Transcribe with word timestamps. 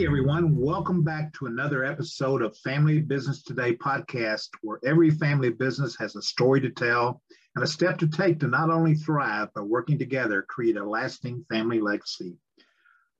Hey 0.00 0.06
everyone, 0.06 0.56
welcome 0.56 1.04
back 1.04 1.30
to 1.34 1.44
another 1.44 1.84
episode 1.84 2.40
of 2.40 2.56
Family 2.56 3.02
Business 3.02 3.42
Today 3.42 3.76
podcast, 3.76 4.48
where 4.62 4.80
every 4.82 5.10
family 5.10 5.50
business 5.50 5.94
has 5.98 6.16
a 6.16 6.22
story 6.22 6.58
to 6.62 6.70
tell 6.70 7.20
and 7.54 7.62
a 7.62 7.66
step 7.66 7.98
to 7.98 8.08
take 8.08 8.40
to 8.40 8.46
not 8.46 8.70
only 8.70 8.94
thrive, 8.94 9.48
but 9.54 9.68
working 9.68 9.98
together 9.98 10.40
create 10.40 10.78
a 10.78 10.88
lasting 10.88 11.44
family 11.50 11.82
legacy. 11.82 12.38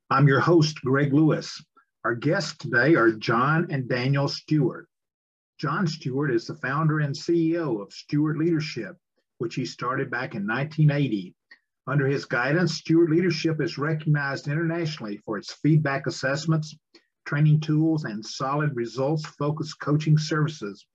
I'm 0.09 0.27
your 0.27 0.39
host, 0.39 0.81
Greg 0.81 1.13
Lewis. 1.13 1.63
Our 2.03 2.15
guests 2.15 2.57
today 2.57 2.95
are 2.95 3.11
John 3.11 3.67
and 3.69 3.87
Daniel 3.87 4.27
Stewart. 4.27 4.87
John 5.59 5.85
Stewart 5.85 6.31
is 6.31 6.47
the 6.47 6.55
founder 6.55 7.01
and 7.01 7.13
CEO 7.13 7.79
of 7.79 7.93
Stewart 7.93 8.39
Leadership, 8.39 8.97
which 9.37 9.53
he 9.53 9.67
started 9.67 10.09
back 10.09 10.33
in 10.33 10.47
1980 10.47 11.35
under 11.87 12.05
his 12.07 12.25
guidance, 12.25 12.75
Stewart 12.75 13.09
Leadership 13.09 13.59
is 13.59 13.77
recognized 13.77 14.47
internationally 14.47 15.17
for 15.25 15.37
its 15.37 15.53
feedback 15.53 16.05
assessments, 16.05 16.75
training 17.25 17.59
tools, 17.59 18.03
and 18.03 18.25
solid 18.25 18.75
results 18.75 19.25
focused 19.25 19.79
coaching 19.79 20.17
services 20.17 20.85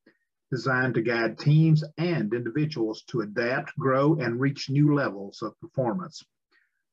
designed 0.50 0.94
to 0.94 1.02
guide 1.02 1.38
teams 1.38 1.82
and 1.98 2.32
individuals 2.32 3.02
to 3.08 3.22
adapt, 3.22 3.76
grow, 3.78 4.14
and 4.16 4.40
reach 4.40 4.70
new 4.70 4.94
levels 4.94 5.42
of 5.42 5.58
performance. 5.60 6.22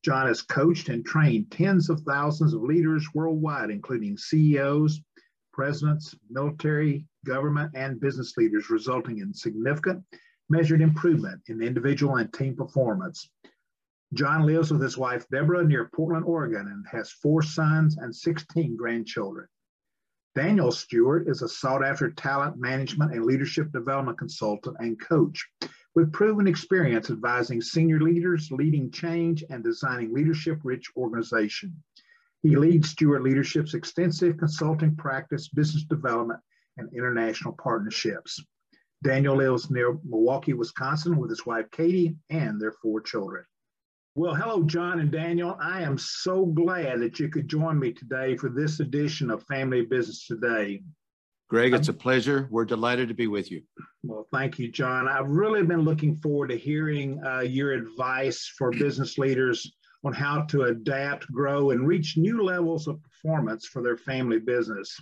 John 0.04 0.28
has 0.28 0.42
coached 0.42 0.90
and 0.90 1.06
trained 1.06 1.52
tens 1.52 1.90
of 1.90 2.02
thousands 2.02 2.54
of 2.54 2.64
leaders 2.64 3.08
worldwide, 3.14 3.70
including 3.70 4.18
CEOs, 4.18 5.00
presidents, 5.54 6.16
military, 6.30 7.06
government, 7.26 7.72
and 7.76 8.00
business 8.00 8.36
leaders, 8.38 8.70
resulting 8.70 9.20
in 9.20 9.34
significant 9.34 10.04
measured 10.50 10.82
improvement 10.82 11.42
in 11.48 11.62
individual 11.62 12.18
and 12.18 12.34
team 12.34 12.56
performance. 12.56 13.30
John 14.14 14.46
lives 14.46 14.72
with 14.72 14.82
his 14.82 14.98
wife, 14.98 15.28
Deborah, 15.30 15.66
near 15.66 15.90
Portland, 15.96 16.26
Oregon, 16.26 16.68
and 16.68 16.86
has 16.92 17.12
four 17.12 17.42
sons 17.42 17.98
and 17.98 18.16
16 18.16 18.76
grandchildren. 18.76 19.48
Daniel 20.36 20.72
Stewart 20.72 21.28
is 21.28 21.42
a 21.42 21.48
sought 21.48 21.84
after 21.84 22.12
talent 22.12 22.58
management 22.58 23.14
and 23.14 23.26
leadership 23.26 23.72
development 23.72 24.18
consultant 24.18 24.76
and 24.80 25.00
coach 25.00 25.48
with 25.96 26.12
proven 26.12 26.48
experience 26.48 27.10
advising 27.10 27.62
senior 27.62 28.00
leaders, 28.02 28.52
leading 28.52 28.92
change, 28.92 29.44
and 29.50 29.64
designing 29.64 30.14
leadership 30.14 30.60
rich 30.64 30.92
organization. 30.96 31.76
He 32.42 32.56
leads 32.56 32.90
Stewart 32.90 33.24
Leadership's 33.24 33.74
extensive 33.74 34.38
consulting 34.38 34.96
practice, 34.96 35.48
business 35.48 35.86
development, 35.86 36.40
and 36.78 36.92
international 36.94 37.54
partnerships. 37.54 38.44
Daniel 39.04 39.36
lives 39.36 39.70
near 39.70 39.98
Milwaukee, 40.04 40.54
Wisconsin 40.54 41.18
with 41.18 41.30
his 41.30 41.46
wife 41.46 41.70
Katie 41.72 42.16
and 42.30 42.60
their 42.60 42.74
four 42.74 43.02
children. 43.02 43.46
Well, 44.16 44.36
hello, 44.36 44.62
John 44.62 45.00
and 45.00 45.12
Daniel. 45.12 45.58
I 45.60 45.82
am 45.82 45.98
so 45.98 46.46
glad 46.46 47.00
that 47.00 47.20
you 47.20 47.30
could 47.30 47.48
join 47.48 47.80
me 47.80 47.92
today 47.92 48.38
for 48.38 48.48
this 48.48 48.80
edition 48.80 49.32
of 49.32 49.42
Family 49.48 49.82
Business 49.82 50.28
Today. 50.28 50.84
Greg, 51.50 51.74
it's 51.74 51.88
a 51.88 51.94
pleasure. 51.94 52.48
We're 52.52 52.66
delighted 52.66 53.08
to 53.08 53.16
be 53.16 53.26
with 53.26 53.50
you. 53.50 53.64
Well, 54.04 54.28
thank 54.32 54.60
you, 54.60 54.70
John. 54.70 55.08
I've 55.08 55.30
really 55.30 55.64
been 55.64 55.82
looking 55.82 56.16
forward 56.18 56.50
to 56.50 56.58
hearing 56.58 57.26
uh, 57.26 57.40
your 57.40 57.72
advice 57.72 58.54
for 58.56 58.70
business 58.70 59.18
leaders 59.18 59.74
on 60.04 60.14
how 60.14 60.44
to 60.44 60.66
adapt, 60.66 61.32
grow, 61.32 61.72
and 61.72 61.88
reach 61.88 62.16
new 62.16 62.44
levels 62.44 62.88
of 62.88 63.02
performance 63.02 63.66
for 63.66 63.82
their 63.82 63.98
family 63.98 64.40
business. 64.40 64.96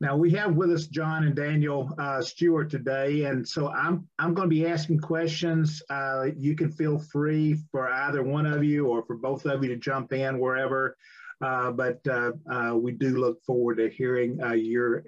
Now 0.00 0.16
we 0.16 0.30
have 0.30 0.54
with 0.54 0.70
us 0.70 0.86
John 0.86 1.24
and 1.24 1.36
Daniel 1.36 1.94
uh, 1.98 2.22
Stewart 2.22 2.70
today, 2.70 3.24
and 3.24 3.46
so 3.46 3.68
I'm 3.68 4.08
I'm 4.18 4.32
going 4.32 4.48
to 4.48 4.54
be 4.54 4.66
asking 4.66 5.00
questions. 5.00 5.82
Uh, 5.90 6.28
you 6.38 6.56
can 6.56 6.72
feel 6.72 6.98
free 6.98 7.58
for 7.70 7.90
either 7.90 8.22
one 8.22 8.46
of 8.46 8.64
you 8.64 8.86
or 8.86 9.04
for 9.04 9.16
both 9.16 9.44
of 9.44 9.62
you 9.62 9.68
to 9.68 9.76
jump 9.76 10.14
in 10.14 10.38
wherever. 10.38 10.96
Uh, 11.42 11.70
but 11.70 12.00
uh, 12.06 12.32
uh, 12.50 12.74
we 12.74 12.92
do 12.92 13.18
look 13.18 13.42
forward 13.44 13.76
to 13.76 13.88
hearing 13.90 14.38
uh, 14.42 14.52
your 14.52 15.04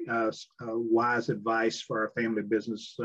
wise 0.61 1.29
advice 1.29 1.81
for 1.81 2.01
our 2.01 2.11
family 2.11 2.43
business 2.43 2.99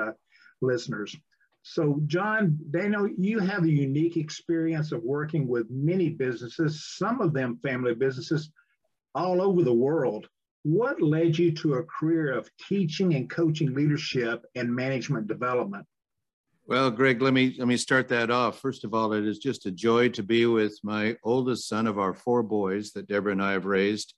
listeners. 0.62 1.16
So, 1.62 2.02
John, 2.06 2.58
Daniel, 2.72 3.10
you 3.18 3.40
have 3.40 3.64
a 3.64 3.70
unique 3.70 4.16
experience 4.16 4.94
of 4.94 5.04
working 5.04 5.48
with 5.48 5.68
many 5.70 6.10
businesses, 6.10 6.86
some 6.98 7.20
of 7.20 7.34
them 7.34 7.60
family 7.62 7.94
businesses, 7.94 8.50
all 9.14 9.42
over 9.42 9.64
the 9.64 9.74
world. 9.74 10.28
What 10.68 11.02
led 11.02 11.38
you 11.38 11.54
to 11.54 11.76
a 11.76 11.84
career 11.84 12.34
of 12.34 12.52
teaching 12.68 13.16
and 13.16 13.30
coaching 13.30 13.74
leadership 13.74 14.46
and 14.54 14.76
management 14.76 15.26
development? 15.26 15.86
Well, 16.66 16.92
Greg, 16.92 17.22
let 17.22 17.34
me 17.34 17.56
let 17.58 17.70
me 17.70 17.78
start 17.78 18.10
that 18.10 18.30
off. 18.30 18.60
First 18.60 18.84
of 18.84 18.94
all, 18.94 19.14
it 19.14 19.26
is 19.26 19.40
just 19.40 19.66
a 19.66 19.72
joy 19.72 20.10
to 20.10 20.24
be 20.24 20.46
with 20.46 20.78
my 20.84 21.16
oldest 21.24 21.70
son 21.70 21.88
of 21.88 21.98
our 21.98 22.14
four 22.14 22.44
boys 22.44 22.92
that 22.92 23.08
Deborah 23.08 23.32
and 23.32 23.42
I 23.42 23.54
have 23.54 23.64
raised. 23.64 24.14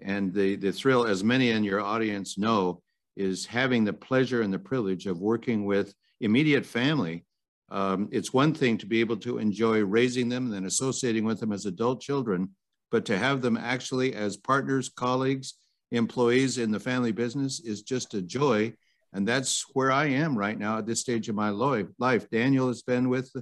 And 0.00 0.32
the, 0.32 0.54
the 0.54 0.70
thrill, 0.70 1.04
as 1.04 1.24
many 1.24 1.50
in 1.50 1.64
your 1.64 1.80
audience 1.80 2.38
know, 2.38 2.80
is 3.16 3.46
having 3.46 3.84
the 3.84 3.92
pleasure 3.92 4.42
and 4.42 4.54
the 4.54 4.58
privilege 4.60 5.06
of 5.06 5.18
working 5.18 5.64
with 5.64 5.92
immediate 6.20 6.64
family. 6.64 7.24
Um, 7.72 8.08
it's 8.12 8.32
one 8.32 8.54
thing 8.54 8.78
to 8.78 8.86
be 8.86 9.00
able 9.00 9.16
to 9.16 9.38
enjoy 9.38 9.80
raising 9.80 10.28
them 10.28 10.44
and 10.44 10.54
then 10.54 10.66
associating 10.66 11.24
with 11.24 11.40
them 11.40 11.50
as 11.50 11.66
adult 11.66 12.00
children, 12.00 12.50
but 12.92 13.04
to 13.06 13.18
have 13.18 13.42
them 13.42 13.56
actually 13.56 14.14
as 14.14 14.36
partners, 14.36 14.88
colleagues, 14.88 15.54
employees 15.90 16.58
in 16.58 16.70
the 16.70 16.80
family 16.80 17.12
business 17.12 17.60
is 17.60 17.82
just 17.82 18.14
a 18.14 18.22
joy. 18.22 18.72
And 19.12 19.26
that's 19.26 19.64
where 19.72 19.90
I 19.90 20.06
am 20.06 20.36
right 20.36 20.58
now 20.58 20.78
at 20.78 20.86
this 20.86 21.00
stage 21.00 21.28
of 21.28 21.34
my 21.34 21.50
life. 21.50 22.28
Daniel 22.30 22.68
has 22.68 22.82
been 22.82 23.08
with 23.08 23.32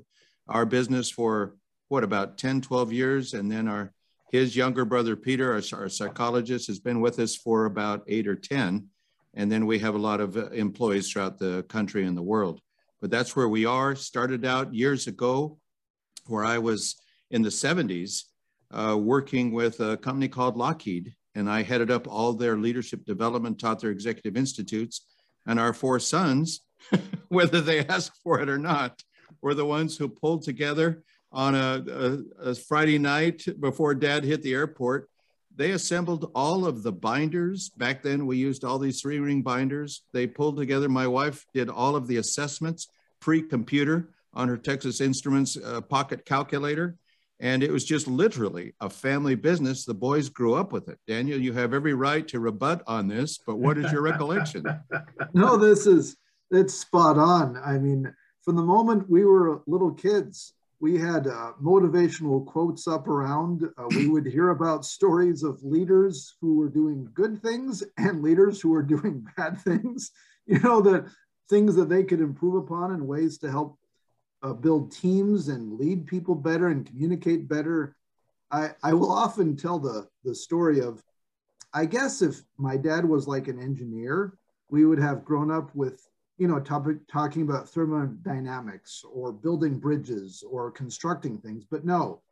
our 0.48 0.64
business 0.64 1.10
for 1.10 1.56
what, 1.88 2.04
about 2.04 2.38
10, 2.38 2.60
12 2.60 2.92
years. 2.92 3.34
And 3.34 3.50
then 3.50 3.68
our 3.68 3.92
his 4.32 4.56
younger 4.56 4.84
brother, 4.84 5.14
Peter, 5.14 5.52
our, 5.52 5.62
our 5.80 5.88
psychologist, 5.88 6.66
has 6.66 6.80
been 6.80 7.00
with 7.00 7.18
us 7.18 7.36
for 7.36 7.64
about 7.64 8.02
eight 8.08 8.26
or 8.26 8.34
10. 8.34 8.88
And 9.34 9.52
then 9.52 9.66
we 9.66 9.78
have 9.78 9.94
a 9.94 9.98
lot 9.98 10.20
of 10.20 10.36
uh, 10.36 10.48
employees 10.50 11.10
throughout 11.10 11.38
the 11.38 11.62
country 11.68 12.04
and 12.06 12.16
the 12.16 12.22
world. 12.22 12.60
But 13.00 13.10
that's 13.10 13.36
where 13.36 13.48
we 13.48 13.66
are. 13.66 13.94
Started 13.94 14.44
out 14.44 14.74
years 14.74 15.06
ago 15.06 15.58
where 16.26 16.44
I 16.44 16.58
was 16.58 16.96
in 17.30 17.42
the 17.42 17.50
70s 17.50 18.24
uh, 18.72 18.96
working 18.98 19.52
with 19.52 19.78
a 19.80 19.96
company 19.96 20.28
called 20.28 20.56
Lockheed 20.56 21.14
and 21.36 21.50
I 21.50 21.62
headed 21.62 21.90
up 21.90 22.08
all 22.08 22.32
their 22.32 22.56
leadership 22.56 23.04
development, 23.04 23.60
taught 23.60 23.80
their 23.80 23.90
executive 23.90 24.36
institutes. 24.36 25.06
And 25.46 25.60
our 25.60 25.74
four 25.74 26.00
sons, 26.00 26.62
whether 27.28 27.60
they 27.60 27.86
asked 27.86 28.18
for 28.24 28.40
it 28.40 28.48
or 28.48 28.58
not, 28.58 29.02
were 29.42 29.54
the 29.54 29.66
ones 29.66 29.96
who 29.96 30.08
pulled 30.08 30.42
together 30.42 31.02
on 31.30 31.54
a, 31.54 31.84
a, 32.42 32.50
a 32.50 32.54
Friday 32.54 32.98
night 32.98 33.44
before 33.60 33.94
dad 33.94 34.24
hit 34.24 34.42
the 34.42 34.54
airport. 34.54 35.10
They 35.54 35.72
assembled 35.72 36.30
all 36.34 36.66
of 36.66 36.82
the 36.82 36.92
binders. 36.92 37.70
Back 37.76 38.02
then, 38.02 38.26
we 38.26 38.38
used 38.38 38.64
all 38.64 38.78
these 38.78 39.00
three 39.00 39.18
ring 39.18 39.42
binders. 39.42 40.02
They 40.12 40.26
pulled 40.26 40.56
together. 40.56 40.88
My 40.88 41.06
wife 41.06 41.44
did 41.52 41.68
all 41.68 41.96
of 41.96 42.06
the 42.06 42.16
assessments 42.16 42.88
pre 43.20 43.42
computer 43.42 44.10
on 44.32 44.48
her 44.48 44.56
Texas 44.56 45.00
Instruments 45.02 45.56
uh, 45.62 45.82
pocket 45.82 46.24
calculator. 46.24 46.96
And 47.38 47.62
it 47.62 47.70
was 47.70 47.84
just 47.84 48.06
literally 48.06 48.74
a 48.80 48.88
family 48.88 49.34
business. 49.34 49.84
The 49.84 49.94
boys 49.94 50.28
grew 50.28 50.54
up 50.54 50.72
with 50.72 50.88
it. 50.88 50.98
Daniel, 51.06 51.38
you 51.38 51.52
have 51.52 51.74
every 51.74 51.92
right 51.92 52.26
to 52.28 52.40
rebut 52.40 52.82
on 52.86 53.08
this, 53.08 53.38
but 53.46 53.58
what 53.58 53.76
is 53.76 53.92
your 53.92 54.02
recollection? 54.02 54.64
No, 55.34 55.56
this 55.56 55.86
is 55.86 56.16
it's 56.50 56.74
spot 56.74 57.18
on. 57.18 57.56
I 57.58 57.78
mean, 57.78 58.12
from 58.42 58.56
the 58.56 58.62
moment 58.62 59.10
we 59.10 59.24
were 59.24 59.62
little 59.66 59.92
kids, 59.92 60.54
we 60.80 60.98
had 60.98 61.26
uh, 61.26 61.52
motivational 61.62 62.44
quotes 62.46 62.86
up 62.86 63.08
around. 63.08 63.64
Uh, 63.76 63.86
we 63.90 64.08
would 64.08 64.26
hear 64.26 64.50
about 64.50 64.84
stories 64.84 65.42
of 65.42 65.62
leaders 65.62 66.36
who 66.40 66.56
were 66.56 66.68
doing 66.68 67.08
good 67.14 67.42
things 67.42 67.82
and 67.96 68.22
leaders 68.22 68.60
who 68.60 68.70
were 68.70 68.82
doing 68.82 69.26
bad 69.36 69.60
things. 69.60 70.10
You 70.48 70.60
know, 70.60 70.80
the 70.80 71.10
things 71.50 71.74
that 71.74 71.88
they 71.88 72.04
could 72.04 72.20
improve 72.20 72.54
upon 72.54 72.92
and 72.92 73.08
ways 73.08 73.38
to 73.38 73.50
help 73.50 73.80
uh, 74.46 74.52
build 74.52 74.92
teams 74.92 75.48
and 75.48 75.78
lead 75.78 76.06
people 76.06 76.34
better 76.34 76.68
and 76.68 76.86
communicate 76.86 77.48
better. 77.48 77.96
I, 78.52 78.70
I 78.82 78.92
will 78.94 79.10
often 79.10 79.56
tell 79.56 79.78
the, 79.78 80.08
the 80.24 80.34
story 80.34 80.80
of, 80.80 81.02
I 81.74 81.84
guess 81.84 82.22
if 82.22 82.42
my 82.56 82.76
dad 82.76 83.04
was 83.04 83.26
like 83.26 83.48
an 83.48 83.58
engineer, 83.60 84.38
we 84.70 84.84
would 84.86 85.00
have 85.00 85.24
grown 85.24 85.50
up 85.50 85.74
with, 85.74 86.08
you 86.38 86.46
know, 86.46 86.60
topic, 86.60 86.98
talking 87.08 87.42
about 87.42 87.68
thermodynamics 87.68 89.04
or 89.12 89.32
building 89.32 89.78
bridges 89.78 90.44
or 90.48 90.70
constructing 90.70 91.38
things. 91.38 91.64
But 91.68 91.84
no, 91.84 92.22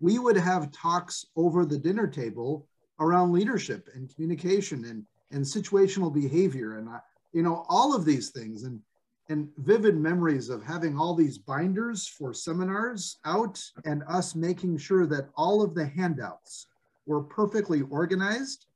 we 0.00 0.18
would 0.18 0.36
have 0.36 0.70
talks 0.70 1.26
over 1.34 1.64
the 1.64 1.78
dinner 1.78 2.06
table 2.06 2.66
around 3.00 3.32
leadership 3.32 3.88
and 3.94 4.12
communication 4.14 4.84
and, 4.84 5.04
and 5.30 5.44
situational 5.44 6.12
behavior 6.12 6.76
and, 6.76 6.88
uh, 6.88 7.00
you 7.32 7.42
know, 7.42 7.64
all 7.68 7.96
of 7.96 8.04
these 8.04 8.30
things. 8.30 8.64
And 8.64 8.80
and 9.28 9.48
vivid 9.58 9.96
memories 9.96 10.48
of 10.48 10.62
having 10.62 10.98
all 10.98 11.14
these 11.14 11.38
binders 11.38 12.06
for 12.06 12.34
seminars 12.34 13.18
out 13.24 13.60
and 13.84 14.02
us 14.08 14.34
making 14.34 14.76
sure 14.76 15.06
that 15.06 15.30
all 15.36 15.62
of 15.62 15.74
the 15.74 15.86
handouts 15.86 16.66
were 17.06 17.22
perfectly 17.22 17.82
organized 17.82 18.66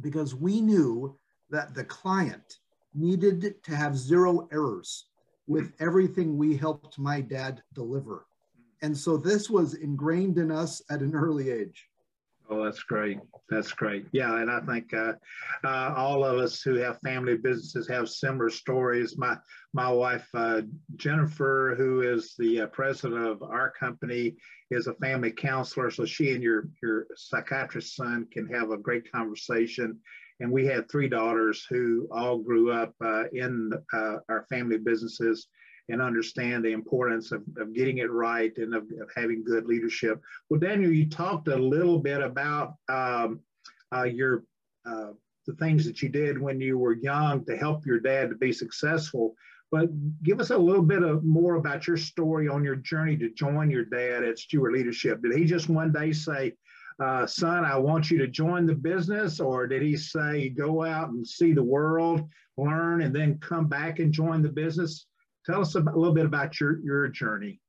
because 0.00 0.34
we 0.34 0.60
knew 0.60 1.16
that 1.50 1.74
the 1.74 1.84
client 1.84 2.58
needed 2.94 3.62
to 3.62 3.74
have 3.76 3.96
zero 3.96 4.48
errors 4.52 5.06
with 5.46 5.72
everything 5.80 6.36
we 6.36 6.56
helped 6.56 6.98
my 6.98 7.20
dad 7.20 7.62
deliver. 7.74 8.26
And 8.82 8.96
so 8.96 9.16
this 9.16 9.50
was 9.50 9.74
ingrained 9.74 10.38
in 10.38 10.50
us 10.50 10.82
at 10.90 11.00
an 11.00 11.14
early 11.14 11.50
age. 11.50 11.89
Oh, 12.52 12.64
that's 12.64 12.82
great. 12.82 13.18
That's 13.48 13.72
great. 13.72 14.06
Yeah, 14.10 14.38
and 14.40 14.50
I 14.50 14.58
think 14.60 14.92
uh, 14.92 15.12
uh, 15.62 15.94
all 15.96 16.24
of 16.24 16.38
us 16.38 16.60
who 16.62 16.74
have 16.76 16.98
family 17.00 17.36
businesses 17.36 17.86
have 17.88 18.08
similar 18.08 18.50
stories. 18.50 19.16
My 19.16 19.36
my 19.72 19.88
wife 19.88 20.26
uh, 20.34 20.62
Jennifer, 20.96 21.76
who 21.78 22.00
is 22.00 22.34
the 22.38 22.62
uh, 22.62 22.66
president 22.66 23.24
of 23.24 23.44
our 23.44 23.70
company, 23.70 24.34
is 24.72 24.88
a 24.88 24.94
family 24.94 25.30
counselor, 25.30 25.92
so 25.92 26.04
she 26.04 26.32
and 26.32 26.42
your 26.42 26.68
your 26.82 27.06
psychiatrist 27.14 27.94
son 27.94 28.26
can 28.32 28.48
have 28.48 28.72
a 28.72 28.78
great 28.78 29.10
conversation. 29.12 29.96
And 30.40 30.50
we 30.50 30.66
had 30.66 30.90
three 30.90 31.08
daughters 31.08 31.64
who 31.70 32.08
all 32.10 32.38
grew 32.38 32.72
up 32.72 32.94
uh, 33.04 33.24
in 33.32 33.70
uh, 33.92 34.16
our 34.28 34.46
family 34.50 34.78
businesses 34.78 35.46
and 35.90 36.00
understand 36.00 36.64
the 36.64 36.72
importance 36.72 37.32
of, 37.32 37.42
of 37.56 37.74
getting 37.74 37.98
it 37.98 38.10
right 38.10 38.56
and 38.58 38.74
of, 38.74 38.84
of, 39.00 39.08
having 39.14 39.44
good 39.44 39.66
leadership. 39.66 40.20
Well, 40.48 40.60
Daniel, 40.60 40.92
you 40.92 41.08
talked 41.08 41.48
a 41.48 41.56
little 41.56 41.98
bit 41.98 42.22
about 42.22 42.74
um, 42.88 43.40
uh, 43.94 44.04
your 44.04 44.44
uh, 44.86 45.12
the 45.46 45.54
things 45.54 45.84
that 45.84 46.02
you 46.02 46.08
did 46.08 46.40
when 46.40 46.60
you 46.60 46.78
were 46.78 46.94
young 46.94 47.44
to 47.44 47.56
help 47.56 47.84
your 47.86 47.98
dad 47.98 48.30
to 48.30 48.36
be 48.36 48.52
successful. 48.52 49.34
But 49.72 49.88
give 50.22 50.40
us 50.40 50.50
a 50.50 50.58
little 50.58 50.82
bit 50.82 51.02
of 51.02 51.24
more 51.24 51.54
about 51.54 51.86
your 51.86 51.96
story 51.96 52.48
on 52.48 52.64
your 52.64 52.76
journey 52.76 53.16
to 53.18 53.30
join 53.30 53.70
your 53.70 53.84
dad 53.84 54.24
at 54.24 54.38
Stewart 54.38 54.72
Leadership. 54.72 55.22
Did 55.22 55.36
he 55.36 55.44
just 55.44 55.68
one 55.68 55.92
day 55.92 56.12
say, 56.12 56.54
uh, 56.98 57.26
"Son, 57.26 57.64
I 57.64 57.76
want 57.76 58.10
you 58.10 58.18
to 58.18 58.26
join 58.26 58.66
the 58.66 58.74
business," 58.74 59.40
or 59.40 59.66
did 59.66 59.82
he 59.82 59.96
say, 59.96 60.50
"Go 60.50 60.84
out 60.84 61.10
and 61.10 61.26
see 61.26 61.52
the 61.52 61.62
world, 61.62 62.28
learn, 62.56 63.02
and 63.02 63.14
then 63.14 63.38
come 63.38 63.68
back 63.68 64.00
and 64.00 64.12
join 64.12 64.42
the 64.42 64.48
business"? 64.48 65.06
Tell 65.46 65.60
us 65.60 65.74
a 65.74 65.80
little 65.80 66.14
bit 66.14 66.26
about 66.26 66.60
your, 66.60 66.80
your 66.80 67.08
journey. 67.08 67.60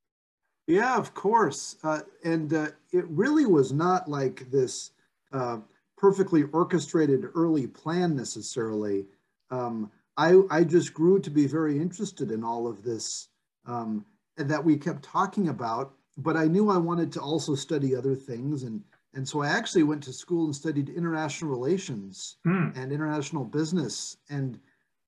Yeah, 0.67 0.97
of 0.97 1.13
course. 1.13 1.77
Uh, 1.83 2.01
and 2.23 2.53
uh, 2.53 2.67
it 2.91 3.05
really 3.07 3.45
was 3.45 3.71
not 3.71 4.07
like 4.07 4.49
this 4.51 4.91
uh, 5.31 5.57
perfectly 5.97 6.43
orchestrated 6.51 7.25
early 7.35 7.67
plan 7.67 8.15
necessarily. 8.15 9.05
Um, 9.49 9.91
I, 10.17 10.41
I 10.49 10.63
just 10.63 10.93
grew 10.93 11.19
to 11.19 11.29
be 11.29 11.47
very 11.47 11.79
interested 11.79 12.31
in 12.31 12.43
all 12.43 12.67
of 12.67 12.83
this 12.83 13.29
um, 13.65 14.05
that 14.37 14.63
we 14.63 14.77
kept 14.77 15.03
talking 15.03 15.49
about, 15.49 15.93
but 16.17 16.35
I 16.35 16.45
knew 16.45 16.69
I 16.69 16.77
wanted 16.77 17.11
to 17.13 17.21
also 17.21 17.55
study 17.55 17.95
other 17.95 18.15
things. 18.15 18.63
And, 18.63 18.81
and 19.13 19.27
so 19.27 19.41
I 19.41 19.47
actually 19.47 19.83
went 19.83 20.03
to 20.03 20.13
school 20.13 20.45
and 20.45 20.55
studied 20.55 20.89
international 20.89 21.51
relations 21.51 22.37
hmm. 22.43 22.69
and 22.75 22.91
international 22.91 23.45
business. 23.45 24.17
And 24.29 24.59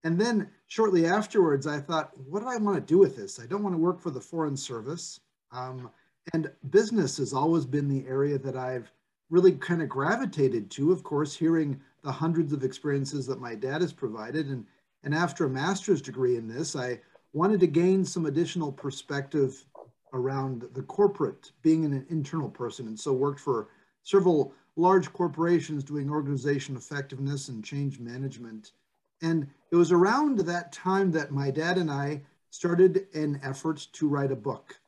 and 0.04 0.20
then 0.20 0.50
shortly 0.68 1.06
afterwards, 1.06 1.66
I 1.66 1.80
thought, 1.80 2.12
what 2.28 2.42
do 2.42 2.50
I 2.50 2.58
want 2.58 2.76
to 2.76 2.94
do 2.94 2.98
with 2.98 3.16
this? 3.16 3.40
I 3.40 3.46
don't 3.46 3.64
want 3.64 3.74
to 3.74 3.82
work 3.82 4.02
for 4.02 4.12
the 4.12 4.22
Foreign 4.22 4.58
Service. 4.58 5.20
Um, 5.52 5.90
and 6.34 6.52
business 6.70 7.18
has 7.18 7.34
always 7.34 7.66
been 7.66 7.88
the 7.88 8.08
area 8.08 8.38
that 8.38 8.56
I've 8.58 8.92
really 9.30 9.54
kind 9.54 9.82
of 9.82 9.90
gravitated 9.90 10.70
to, 10.72 10.92
of 10.92 11.04
course, 11.04 11.36
hearing 11.36 11.80
the 12.04 12.12
hundreds 12.12 12.54
of 12.54 12.64
experiences 12.64 13.26
that 13.28 13.40
my 13.40 13.56
dad 13.56 13.82
has 13.82 13.94
provided. 13.94 14.48
And, 14.48 14.66
and 15.04 15.16
after 15.16 15.46
a 15.46 15.50
master's 15.50 16.02
degree 16.02 16.38
in 16.38 16.48
this, 16.48 16.76
I 16.76 17.00
wanted 17.34 17.60
to 17.62 17.68
gain 17.68 18.06
some 18.06 18.26
additional 18.26 18.72
perspective 18.72 19.66
around 20.14 20.66
the 20.74 20.84
corporate, 20.84 21.52
being 21.62 21.86
an 21.86 22.06
internal 22.10 22.50
person. 22.50 22.88
And 22.88 23.00
so 23.00 23.14
worked 23.14 23.40
for 23.40 23.70
several 24.04 24.54
large 24.76 25.12
corporations 25.14 25.84
doing 25.84 26.10
organization 26.10 26.76
effectiveness 26.76 27.50
and 27.50 27.64
change 27.64 28.00
management. 28.00 28.74
And 29.24 29.48
it 29.72 29.76
was 29.76 29.92
around 29.92 30.40
that 30.40 30.72
time 30.72 31.12
that 31.14 31.32
my 31.32 31.50
dad 31.50 31.78
and 31.78 31.90
I 31.90 32.22
started 32.52 33.08
an 33.16 33.40
effort 33.42 33.88
to 33.94 34.08
write 34.08 34.32
a 34.32 34.36
book. 34.36 34.80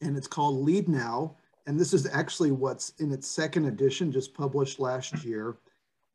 And 0.00 0.16
it's 0.16 0.26
called 0.26 0.64
Lead 0.64 0.88
Now. 0.88 1.36
And 1.66 1.78
this 1.78 1.92
is 1.92 2.08
actually 2.12 2.50
what's 2.50 2.94
in 2.98 3.12
its 3.12 3.28
second 3.28 3.66
edition, 3.66 4.10
just 4.10 4.34
published 4.34 4.80
last 4.80 5.22
year. 5.22 5.58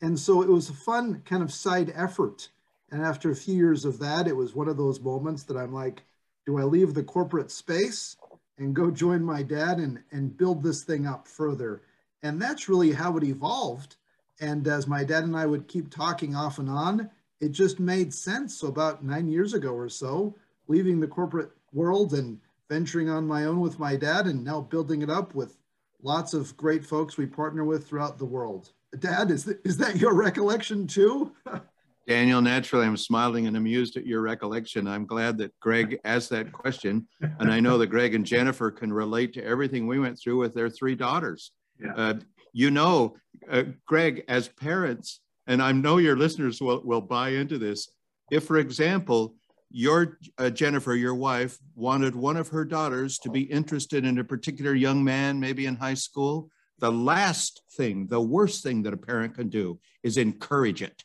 And 0.02 0.20
so 0.20 0.42
it 0.42 0.50
was 0.50 0.70
a 0.70 0.74
fun 0.74 1.22
kind 1.26 1.42
of 1.42 1.54
side 1.54 1.94
effort. 1.96 2.50
And 2.92 3.02
after 3.02 3.30
a 3.32 3.36
few 3.36 3.56
years 3.56 3.86
of 3.86 4.00
that, 4.00 4.28
it 4.28 4.36
was 4.36 4.56
one 4.56 4.68
of 4.68 4.78
those 4.78 5.00
moments 5.00 5.44
that 5.44 5.58
I'm 5.58 5.74
like, 5.74 6.04
do 6.46 6.58
I 6.58 6.64
leave 6.64 6.94
the 6.94 7.04
corporate 7.04 7.52
space 7.52 8.18
and 8.58 8.76
go 8.76 8.90
join 8.90 9.24
my 9.24 9.44
dad 9.44 9.78
and, 9.78 10.02
and 10.12 10.36
build 10.36 10.64
this 10.64 10.84
thing 10.84 11.06
up 11.06 11.28
further? 11.28 11.84
And 12.24 12.42
that's 12.42 12.68
really 12.68 12.94
how 12.94 13.16
it 13.16 13.24
evolved. 13.24 13.96
And 14.40 14.68
as 14.68 14.88
my 14.88 15.04
dad 15.04 15.24
and 15.24 15.38
I 15.38 15.46
would 15.46 15.68
keep 15.68 15.90
talking 15.90 16.36
off 16.36 16.58
and 16.58 16.70
on, 16.70 17.10
it 17.40 17.50
just 17.50 17.80
made 17.80 18.14
sense. 18.14 18.60
So 18.60 18.68
about 18.68 19.04
nine 19.04 19.28
years 19.28 19.54
ago 19.54 19.72
or 19.72 19.90
so, 19.90 20.36
leaving 20.68 21.00
the 21.00 21.08
corporate 21.08 21.52
world 21.74 22.14
and 22.14 22.40
venturing 22.70 23.10
on 23.10 23.28
my 23.28 23.46
own 23.46 23.60
with 23.60 23.80
my 23.80 23.96
dad 23.96 24.26
and 24.26 24.44
now 24.44 24.62
building 24.62 25.02
it 25.02 25.10
up 25.10 25.36
with 25.36 25.58
lots 26.02 26.34
of 26.34 26.56
great 26.58 26.86
folks 26.86 27.18
we 27.18 27.26
partner 27.26 27.64
with 27.64 27.88
throughout 27.88 28.18
the 28.18 28.26
world. 28.26 28.72
Dad, 29.00 29.32
is, 29.32 29.44
that, 29.46 29.60
is 29.66 29.78
that 29.78 29.98
your 29.98 30.14
recollection 30.14 30.88
too? 30.88 31.34
Daniel, 32.08 32.42
naturally, 32.42 32.86
I'm 32.86 32.96
smiling 32.96 33.48
and 33.48 33.58
amused 33.58 33.98
at 33.98 34.06
your 34.06 34.22
recollection. 34.22 34.88
I'm 34.88 35.06
glad 35.06 35.38
that 35.40 35.58
Greg 35.60 36.00
asked 36.06 36.30
that 36.30 36.54
question. 36.54 37.06
And 37.20 37.52
I 37.52 37.60
know 37.60 37.78
that 37.78 37.88
Greg 37.88 38.16
and 38.16 38.26
Jennifer 38.26 38.72
can 38.72 38.94
relate 38.94 39.34
to 39.34 39.44
everything 39.44 39.88
we 39.88 40.00
went 40.00 40.18
through 40.18 40.38
with 40.38 40.54
their 40.54 40.70
three 40.70 40.96
daughters. 40.96 41.52
Yeah. 41.82 41.94
Uh, 41.96 42.14
you 42.54 42.72
know, 42.72 43.18
uh, 43.52 43.64
Greg, 43.86 44.24
as 44.30 44.48
parents, 44.48 45.20
and 45.48 45.62
I 45.62 45.72
know 45.72 45.98
your 45.98 46.18
listeners 46.18 46.62
will, 46.62 46.82
will 46.84 47.02
buy 47.02 47.30
into 47.30 47.58
this. 47.58 47.90
If, 48.32 48.46
for 48.46 48.58
example, 48.58 49.36
your 49.70 50.20
uh, 50.38 50.50
Jennifer, 50.50 50.96
your 50.96 51.16
wife, 51.16 51.58
wanted 51.76 52.16
one 52.16 52.38
of 52.38 52.50
her 52.50 52.64
daughters 52.64 53.18
to 53.20 53.30
be 53.30 53.42
interested 53.42 54.06
in 54.06 54.18
a 54.20 54.24
particular 54.24 54.74
young 54.74 55.04
man, 55.04 55.40
maybe 55.40 55.66
in 55.66 55.76
high 55.76 55.94
school, 55.94 56.50
the 56.80 56.92
last 56.92 57.64
thing, 57.76 58.08
the 58.08 58.22
worst 58.22 58.64
thing 58.64 58.84
that 58.84 58.94
a 58.94 58.98
parent 58.98 59.36
can 59.36 59.50
do 59.50 59.80
is 60.04 60.18
encourage 60.18 60.82
it. 60.82 61.04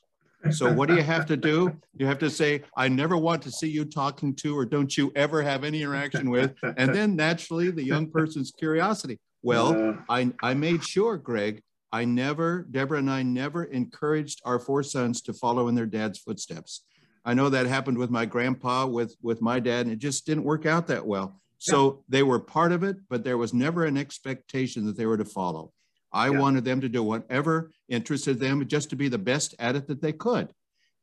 So 0.50 0.72
what 0.72 0.88
do 0.88 0.96
you 0.96 1.02
have 1.02 1.24
to 1.26 1.36
do? 1.36 1.70
You 1.96 2.06
have 2.06 2.18
to 2.18 2.28
say, 2.28 2.62
I 2.76 2.88
never 2.88 3.16
want 3.16 3.42
to 3.42 3.50
see 3.52 3.68
you 3.70 3.84
talking 3.84 4.34
to, 4.36 4.58
or 4.58 4.66
don't 4.66 4.96
you 4.96 5.12
ever 5.14 5.40
have 5.40 5.62
any 5.62 5.82
interaction 5.82 6.30
with. 6.30 6.52
And 6.76 6.92
then 6.92 7.14
naturally 7.14 7.70
the 7.70 7.84
young 7.84 8.10
person's 8.10 8.50
curiosity. 8.50 9.20
Well, 9.42 9.98
I, 10.08 10.32
I 10.42 10.54
made 10.54 10.82
sure, 10.82 11.16
Greg, 11.16 11.62
I 11.92 12.06
never, 12.06 12.66
Deborah 12.70 12.98
and 12.98 13.10
I 13.10 13.22
never 13.22 13.64
encouraged 13.64 14.40
our 14.44 14.58
four 14.58 14.82
sons 14.82 15.20
to 15.22 15.34
follow 15.34 15.68
in 15.68 15.74
their 15.74 15.86
dad's 15.86 16.18
footsteps. 16.18 16.84
I 17.24 17.34
know 17.34 17.50
that 17.50 17.66
happened 17.66 17.98
with 17.98 18.10
my 18.10 18.24
grandpa, 18.24 18.86
with, 18.86 19.14
with 19.22 19.42
my 19.42 19.60
dad, 19.60 19.86
and 19.86 19.92
it 19.92 19.98
just 19.98 20.24
didn't 20.24 20.44
work 20.44 20.64
out 20.64 20.86
that 20.88 21.06
well. 21.06 21.40
So 21.58 21.84
yeah. 21.84 22.00
they 22.08 22.22
were 22.22 22.40
part 22.40 22.72
of 22.72 22.82
it, 22.82 22.96
but 23.08 23.22
there 23.22 23.38
was 23.38 23.54
never 23.54 23.84
an 23.84 23.96
expectation 23.96 24.86
that 24.86 24.96
they 24.96 25.06
were 25.06 25.18
to 25.18 25.24
follow. 25.24 25.72
I 26.12 26.30
yeah. 26.30 26.38
wanted 26.38 26.64
them 26.64 26.80
to 26.80 26.88
do 26.88 27.02
whatever 27.02 27.70
interested 27.88 28.40
them, 28.40 28.66
just 28.66 28.90
to 28.90 28.96
be 28.96 29.08
the 29.08 29.18
best 29.18 29.54
at 29.58 29.76
it 29.76 29.86
that 29.86 30.00
they 30.00 30.12
could. 30.12 30.52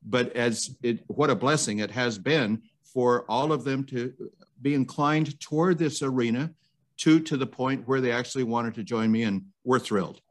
But 0.04 0.36
as 0.36 0.76
it, 0.82 1.04
what 1.08 1.30
a 1.30 1.36
blessing 1.36 1.80
it 1.80 1.92
has 1.92 2.18
been 2.18 2.64
for 2.84 3.26
all 3.30 3.52
of 3.52 3.64
them 3.64 3.84
to 3.86 4.14
be 4.62 4.74
inclined 4.74 5.40
toward 5.40 5.78
this 5.78 6.02
arena 6.02 6.52
to 6.98 7.20
to 7.22 7.38
the 7.38 7.48
point 7.48 7.88
where 7.88 8.02
they 8.02 8.12
actually 8.12 8.44
wanted 8.44 8.76
to 8.76 8.84
join 8.84 9.12
me, 9.12 9.24
and 9.24 9.46
we're 9.64 9.80
thrilled. 9.80 10.22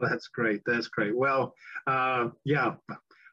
That's 0.00 0.28
great. 0.28 0.62
That's 0.66 0.88
great. 0.88 1.16
Well, 1.16 1.54
uh, 1.86 2.28
yeah. 2.44 2.74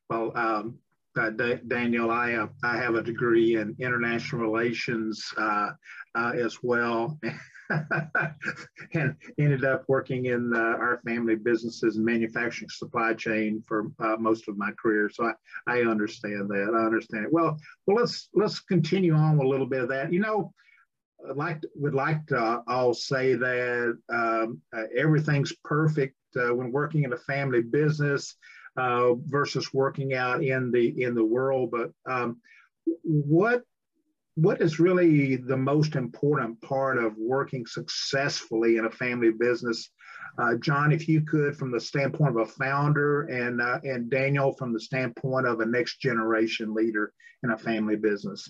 Well, 0.10 0.32
um, 0.36 0.80
uh, 1.18 1.30
D- 1.30 1.60
Daniel, 1.68 2.12
I 2.12 2.34
uh, 2.34 2.48
I 2.64 2.78
have 2.78 2.96
a 2.96 3.02
degree 3.02 3.56
in 3.56 3.76
international 3.80 4.42
relations 4.42 5.26
uh, 5.38 5.70
uh 6.14 6.32
as 6.36 6.58
well, 6.62 7.18
and 8.94 9.16
ended 9.40 9.64
up 9.64 9.86
working 9.88 10.26
in 10.26 10.54
uh, 10.54 10.60
our 10.60 11.00
family 11.06 11.36
businesses 11.36 11.96
and 11.96 12.06
manufacturing 12.06 12.70
supply 12.70 13.14
chain 13.14 13.64
for 13.66 13.92
uh, 14.00 14.18
most 14.18 14.50
of 14.50 14.58
my 14.58 14.72
career. 14.72 15.10
So 15.10 15.26
I, 15.26 15.34
I 15.68 15.82
understand 15.84 16.50
that. 16.50 16.74
I 16.76 16.86
understand 16.86 17.26
it. 17.26 17.34
Well, 17.34 17.58
well, 17.88 17.98
let's 17.98 18.30
let's 18.34 18.60
continue 18.60 19.14
on 19.14 19.38
with 19.38 19.46
a 19.46 19.50
little 19.50 19.68
bit 19.68 19.84
of 19.84 19.90
that. 19.90 20.12
You 20.12 20.20
know, 20.20 20.54
I'd 21.30 21.38
like 21.38 21.62
would 21.76 21.96
like 21.96 22.26
to 22.28 22.62
all 22.68 22.94
say 22.94 23.36
that 23.36 23.98
um, 24.10 24.62
everything's 24.96 25.54
perfect 25.64 26.16
when 26.36 26.72
working 26.72 27.04
in 27.04 27.14
a 27.14 27.18
family 27.18 27.62
business 27.62 28.36
uh, 28.78 29.14
versus 29.26 29.74
working 29.74 30.14
out 30.14 30.44
in 30.44 30.72
the 30.72 31.04
in 31.04 31.16
the 31.16 31.26
world. 31.26 31.72
But 31.72 31.92
um, 32.06 32.38
what 33.04 33.64
what 34.36 34.62
is 34.62 34.80
really 34.80 35.38
the 35.38 35.58
most 35.58 35.96
important 35.96 36.62
part 36.62 36.98
of 36.98 37.18
working 37.18 37.66
successfully 37.66 38.78
in 38.78 38.86
a 38.86 38.92
family 38.92 39.32
business? 39.32 39.90
Uh, 40.38 40.56
John, 40.56 40.92
if 40.92 41.08
you 41.08 41.22
could, 41.22 41.56
from 41.56 41.72
the 41.72 41.80
standpoint 41.80 42.38
of 42.38 42.48
a 42.48 42.52
founder, 42.52 43.24
and 43.24 43.62
uh, 43.62 43.80
and 43.84 44.10
Daniel, 44.10 44.54
from 44.54 44.74
the 44.74 44.80
standpoint 44.80 45.48
of 45.48 45.62
a 45.62 45.66
next 45.66 46.02
generation 46.02 46.74
leader 46.74 47.14
in 47.44 47.52
a 47.52 47.58
family 47.58 47.96
business. 47.96 48.50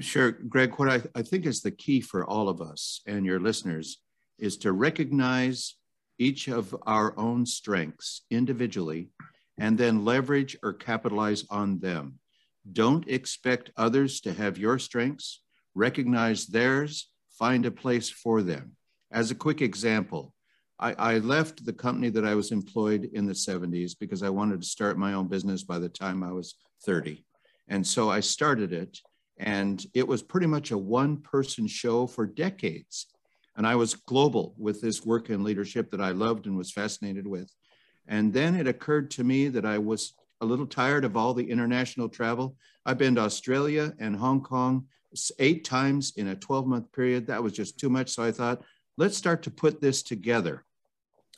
Sure, 0.00 0.32
Greg. 0.32 0.74
What 0.76 0.90
I, 0.90 1.02
I 1.14 1.22
think 1.22 1.46
is 1.46 1.62
the 1.62 1.70
key 1.70 2.00
for 2.00 2.24
all 2.24 2.48
of 2.48 2.60
us 2.60 3.00
and 3.06 3.24
your 3.24 3.40
listeners 3.40 4.00
is 4.38 4.56
to 4.58 4.72
recognize 4.72 5.76
each 6.18 6.48
of 6.48 6.74
our 6.86 7.18
own 7.18 7.46
strengths 7.46 8.22
individually 8.30 9.10
and 9.58 9.78
then 9.78 10.04
leverage 10.04 10.56
or 10.62 10.72
capitalize 10.72 11.44
on 11.50 11.78
them. 11.78 12.18
Don't 12.72 13.08
expect 13.08 13.70
others 13.76 14.20
to 14.22 14.32
have 14.32 14.58
your 14.58 14.78
strengths, 14.78 15.42
recognize 15.74 16.46
theirs, 16.46 17.10
find 17.38 17.66
a 17.66 17.70
place 17.70 18.08
for 18.08 18.42
them. 18.42 18.72
As 19.12 19.30
a 19.30 19.34
quick 19.34 19.60
example, 19.60 20.34
I, 20.78 20.94
I, 20.94 21.18
left 21.18 21.64
the 21.64 21.72
company 21.72 22.10
that 22.10 22.24
I 22.24 22.34
was 22.34 22.50
employed 22.50 23.08
in 23.12 23.26
the 23.26 23.32
70s 23.32 23.92
because 23.98 24.22
I 24.22 24.30
wanted 24.30 24.60
to 24.60 24.66
start 24.66 24.98
my 24.98 25.14
own 25.14 25.28
business 25.28 25.62
by 25.62 25.78
the 25.78 25.88
time 25.88 26.24
I 26.24 26.32
was 26.32 26.56
30. 26.84 27.24
And 27.68 27.86
so 27.86 28.10
I 28.10 28.20
started 28.20 28.72
it, 28.72 28.98
and 29.38 29.84
it 29.94 30.06
was 30.06 30.22
pretty 30.22 30.46
much 30.46 30.72
a 30.72 30.78
one 30.78 31.18
person 31.18 31.66
show 31.66 32.06
for 32.06 32.26
decades. 32.26 33.06
And 33.56 33.66
I 33.66 33.76
was 33.76 33.94
global 33.94 34.54
with 34.58 34.80
this 34.80 35.04
work 35.04 35.30
in 35.30 35.44
leadership 35.44 35.90
that 35.90 36.00
I 36.00 36.10
loved 36.10 36.46
and 36.46 36.56
was 36.56 36.72
fascinated 36.72 37.26
with. 37.26 37.52
And 38.06 38.32
then 38.32 38.54
it 38.54 38.66
occurred 38.66 39.10
to 39.12 39.24
me 39.24 39.48
that 39.48 39.64
I 39.64 39.78
was 39.78 40.14
a 40.40 40.46
little 40.46 40.66
tired 40.66 41.04
of 41.04 41.16
all 41.16 41.34
the 41.34 41.50
international 41.50 42.08
travel. 42.08 42.56
I've 42.84 42.98
been 42.98 43.14
to 43.14 43.22
Australia 43.22 43.94
and 43.98 44.16
Hong 44.16 44.42
Kong 44.42 44.86
eight 45.38 45.64
times 45.64 46.12
in 46.16 46.28
a 46.28 46.36
12 46.36 46.66
month 46.66 46.92
period. 46.92 47.26
That 47.26 47.42
was 47.42 47.52
just 47.52 47.78
too 47.78 47.88
much. 47.88 48.10
So 48.10 48.22
I 48.22 48.32
thought, 48.32 48.62
let's 48.96 49.16
start 49.16 49.42
to 49.44 49.50
put 49.50 49.80
this 49.80 50.02
together. 50.02 50.64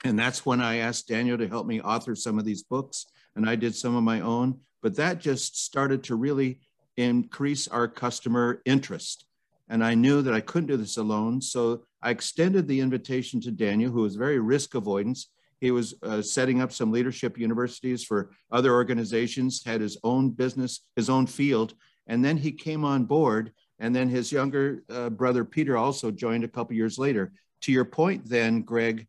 And 0.04 0.18
that's 0.18 0.44
when 0.44 0.60
I 0.60 0.76
asked 0.76 1.08
Daniel 1.08 1.38
to 1.38 1.48
help 1.48 1.66
me 1.66 1.80
author 1.80 2.14
some 2.14 2.38
of 2.38 2.44
these 2.44 2.62
books, 2.62 3.06
and 3.34 3.48
I 3.48 3.56
did 3.56 3.74
some 3.74 3.96
of 3.96 4.02
my 4.02 4.20
own. 4.20 4.60
But 4.82 4.96
that 4.96 5.20
just 5.20 5.62
started 5.64 6.04
to 6.04 6.16
really 6.16 6.60
increase 6.96 7.66
our 7.68 7.88
customer 7.88 8.62
interest. 8.64 9.26
And 9.68 9.84
I 9.84 9.94
knew 9.94 10.22
that 10.22 10.34
I 10.34 10.40
couldn't 10.40 10.68
do 10.68 10.76
this 10.76 10.96
alone. 10.96 11.40
So 11.40 11.82
I 12.06 12.10
extended 12.10 12.68
the 12.68 12.78
invitation 12.78 13.40
to 13.40 13.50
Daniel, 13.50 13.90
who 13.90 14.02
was 14.02 14.14
very 14.14 14.38
risk 14.38 14.76
avoidance. 14.76 15.30
He 15.60 15.72
was 15.72 15.92
uh, 16.04 16.22
setting 16.22 16.60
up 16.60 16.70
some 16.70 16.92
leadership 16.92 17.36
universities 17.36 18.04
for 18.04 18.30
other 18.52 18.72
organizations, 18.72 19.64
had 19.64 19.80
his 19.80 19.98
own 20.04 20.30
business, 20.30 20.82
his 20.94 21.10
own 21.10 21.26
field. 21.26 21.74
And 22.06 22.24
then 22.24 22.36
he 22.36 22.52
came 22.52 22.84
on 22.84 23.06
board. 23.06 23.50
And 23.80 23.92
then 23.92 24.08
his 24.08 24.30
younger 24.30 24.84
uh, 24.88 25.10
brother, 25.10 25.44
Peter, 25.44 25.76
also 25.76 26.12
joined 26.12 26.44
a 26.44 26.48
couple 26.48 26.76
years 26.76 26.96
later. 26.96 27.32
To 27.62 27.72
your 27.72 27.84
point, 27.84 28.24
then, 28.24 28.62
Greg, 28.62 29.08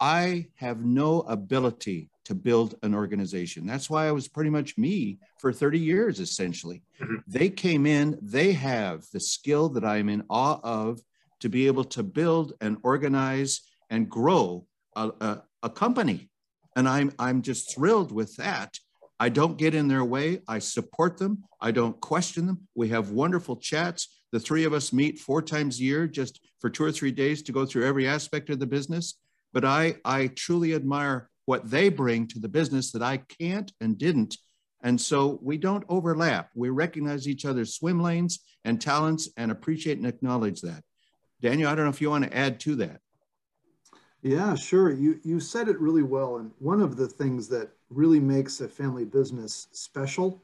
I 0.00 0.48
have 0.56 0.84
no 0.84 1.20
ability 1.20 2.10
to 2.24 2.34
build 2.34 2.74
an 2.82 2.96
organization. 2.96 3.64
That's 3.64 3.88
why 3.88 4.08
I 4.08 4.12
was 4.12 4.26
pretty 4.26 4.50
much 4.50 4.76
me 4.76 5.20
for 5.38 5.52
30 5.52 5.78
years, 5.78 6.18
essentially. 6.18 6.82
Mm-hmm. 7.00 7.14
They 7.28 7.48
came 7.48 7.86
in, 7.86 8.18
they 8.20 8.54
have 8.54 9.04
the 9.12 9.20
skill 9.20 9.68
that 9.68 9.84
I'm 9.84 10.08
in 10.08 10.24
awe 10.28 10.58
of 10.64 11.00
to 11.42 11.48
be 11.48 11.66
able 11.66 11.84
to 11.84 12.02
build 12.02 12.54
and 12.60 12.78
organize 12.82 13.60
and 13.90 14.08
grow 14.08 14.66
a, 14.96 15.10
a, 15.20 15.42
a 15.64 15.70
company. 15.70 16.30
And 16.74 16.88
I'm, 16.88 17.12
I'm 17.18 17.42
just 17.42 17.74
thrilled 17.74 18.12
with 18.12 18.34
that. 18.36 18.78
I 19.20 19.28
don't 19.28 19.58
get 19.58 19.74
in 19.74 19.88
their 19.88 20.04
way. 20.04 20.40
I 20.48 20.58
support 20.60 21.18
them. 21.18 21.44
I 21.60 21.70
don't 21.70 22.00
question 22.00 22.46
them. 22.46 22.66
We 22.74 22.88
have 22.88 23.10
wonderful 23.10 23.56
chats. 23.56 24.08
The 24.32 24.40
three 24.40 24.64
of 24.64 24.72
us 24.72 24.92
meet 24.92 25.18
four 25.18 25.42
times 25.42 25.78
a 25.78 25.82
year 25.82 26.06
just 26.06 26.40
for 26.60 26.70
two 26.70 26.84
or 26.84 26.92
three 26.92 27.12
days 27.12 27.42
to 27.42 27.52
go 27.52 27.66
through 27.66 27.86
every 27.86 28.08
aspect 28.08 28.48
of 28.50 28.58
the 28.58 28.66
business. 28.66 29.18
But 29.52 29.64
I, 29.64 29.96
I 30.04 30.28
truly 30.28 30.74
admire 30.74 31.28
what 31.44 31.70
they 31.70 31.88
bring 31.88 32.26
to 32.28 32.38
the 32.38 32.48
business 32.48 32.92
that 32.92 33.02
I 33.02 33.18
can't 33.18 33.70
and 33.80 33.98
didn't. 33.98 34.38
And 34.82 35.00
so 35.00 35.38
we 35.42 35.58
don't 35.58 35.84
overlap. 35.88 36.50
We 36.54 36.70
recognize 36.70 37.28
each 37.28 37.44
other's 37.44 37.74
swim 37.74 38.00
lanes 38.00 38.40
and 38.64 38.80
talents 38.80 39.28
and 39.36 39.50
appreciate 39.50 39.98
and 39.98 40.06
acknowledge 40.06 40.60
that. 40.62 40.82
Daniel, 41.42 41.68
I 41.68 41.74
don't 41.74 41.84
know 41.84 41.90
if 41.90 42.00
you 42.00 42.08
want 42.08 42.24
to 42.24 42.36
add 42.36 42.60
to 42.60 42.76
that. 42.76 43.00
Yeah, 44.22 44.54
sure. 44.54 44.92
You 44.92 45.18
you 45.24 45.40
said 45.40 45.68
it 45.68 45.80
really 45.80 46.04
well. 46.04 46.36
And 46.36 46.52
one 46.60 46.80
of 46.80 46.96
the 46.96 47.08
things 47.08 47.48
that 47.48 47.70
really 47.90 48.20
makes 48.20 48.60
a 48.60 48.68
family 48.68 49.04
business 49.04 49.66
special 49.72 50.40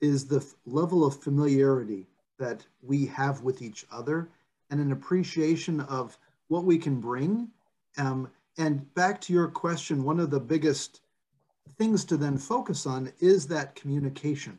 is 0.00 0.26
the 0.26 0.44
level 0.66 1.04
of 1.06 1.22
familiarity 1.22 2.08
that 2.38 2.66
we 2.82 3.06
have 3.06 3.42
with 3.42 3.62
each 3.62 3.86
other 3.92 4.28
and 4.70 4.80
an 4.80 4.90
appreciation 4.90 5.80
of 5.82 6.18
what 6.48 6.64
we 6.64 6.78
can 6.78 7.00
bring. 7.00 7.48
Um, 7.96 8.28
and 8.58 8.92
back 8.94 9.20
to 9.22 9.32
your 9.32 9.48
question, 9.48 10.02
one 10.02 10.18
of 10.18 10.30
the 10.30 10.40
biggest 10.40 11.02
things 11.78 12.04
to 12.06 12.16
then 12.16 12.36
focus 12.36 12.86
on 12.86 13.12
is 13.20 13.46
that 13.46 13.76
communication. 13.76 14.58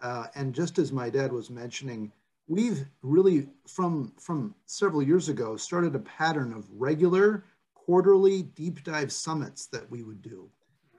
Uh, 0.00 0.26
and 0.36 0.54
just 0.54 0.78
as 0.78 0.92
my 0.92 1.10
dad 1.10 1.32
was 1.32 1.50
mentioning, 1.50 2.12
we've 2.48 2.84
really 3.02 3.48
from 3.66 4.12
from 4.18 4.54
several 4.66 5.02
years 5.02 5.28
ago 5.28 5.56
started 5.56 5.94
a 5.94 6.00
pattern 6.00 6.52
of 6.52 6.68
regular 6.72 7.44
quarterly 7.74 8.42
deep 8.42 8.82
dive 8.84 9.12
summits 9.12 9.66
that 9.66 9.90
we 9.90 10.02
would 10.02 10.22
do 10.22 10.48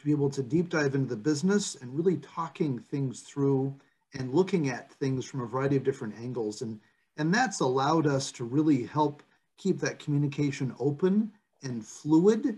to 0.04 0.06
be 0.06 0.12
able 0.12 0.30
to 0.30 0.44
deep 0.44 0.70
dive 0.70 0.96
into 0.96 1.08
the 1.08 1.16
business 1.16 1.76
and 1.76 1.96
really 1.96 2.18
talking 2.18 2.78
things 2.78 3.22
through 3.22 3.74
and 4.16 4.34
looking 4.34 4.70
at 4.70 4.92
things 4.94 5.26
from 5.26 5.42
a 5.42 5.46
variety 5.46 5.78
of 5.78 5.84
different 5.84 6.14
angles. 6.20 6.62
And, 6.62 6.80
and 7.18 7.34
that's 7.34 7.62
allowed 7.62 8.06
us 8.06 8.32
to 8.34 8.44
really 8.44 8.84
help 8.84 9.24
keep 9.58 9.80
that 9.80 10.00
communication 10.00 10.76
open 10.80 11.32
and 11.64 11.86
fluid 11.86 12.58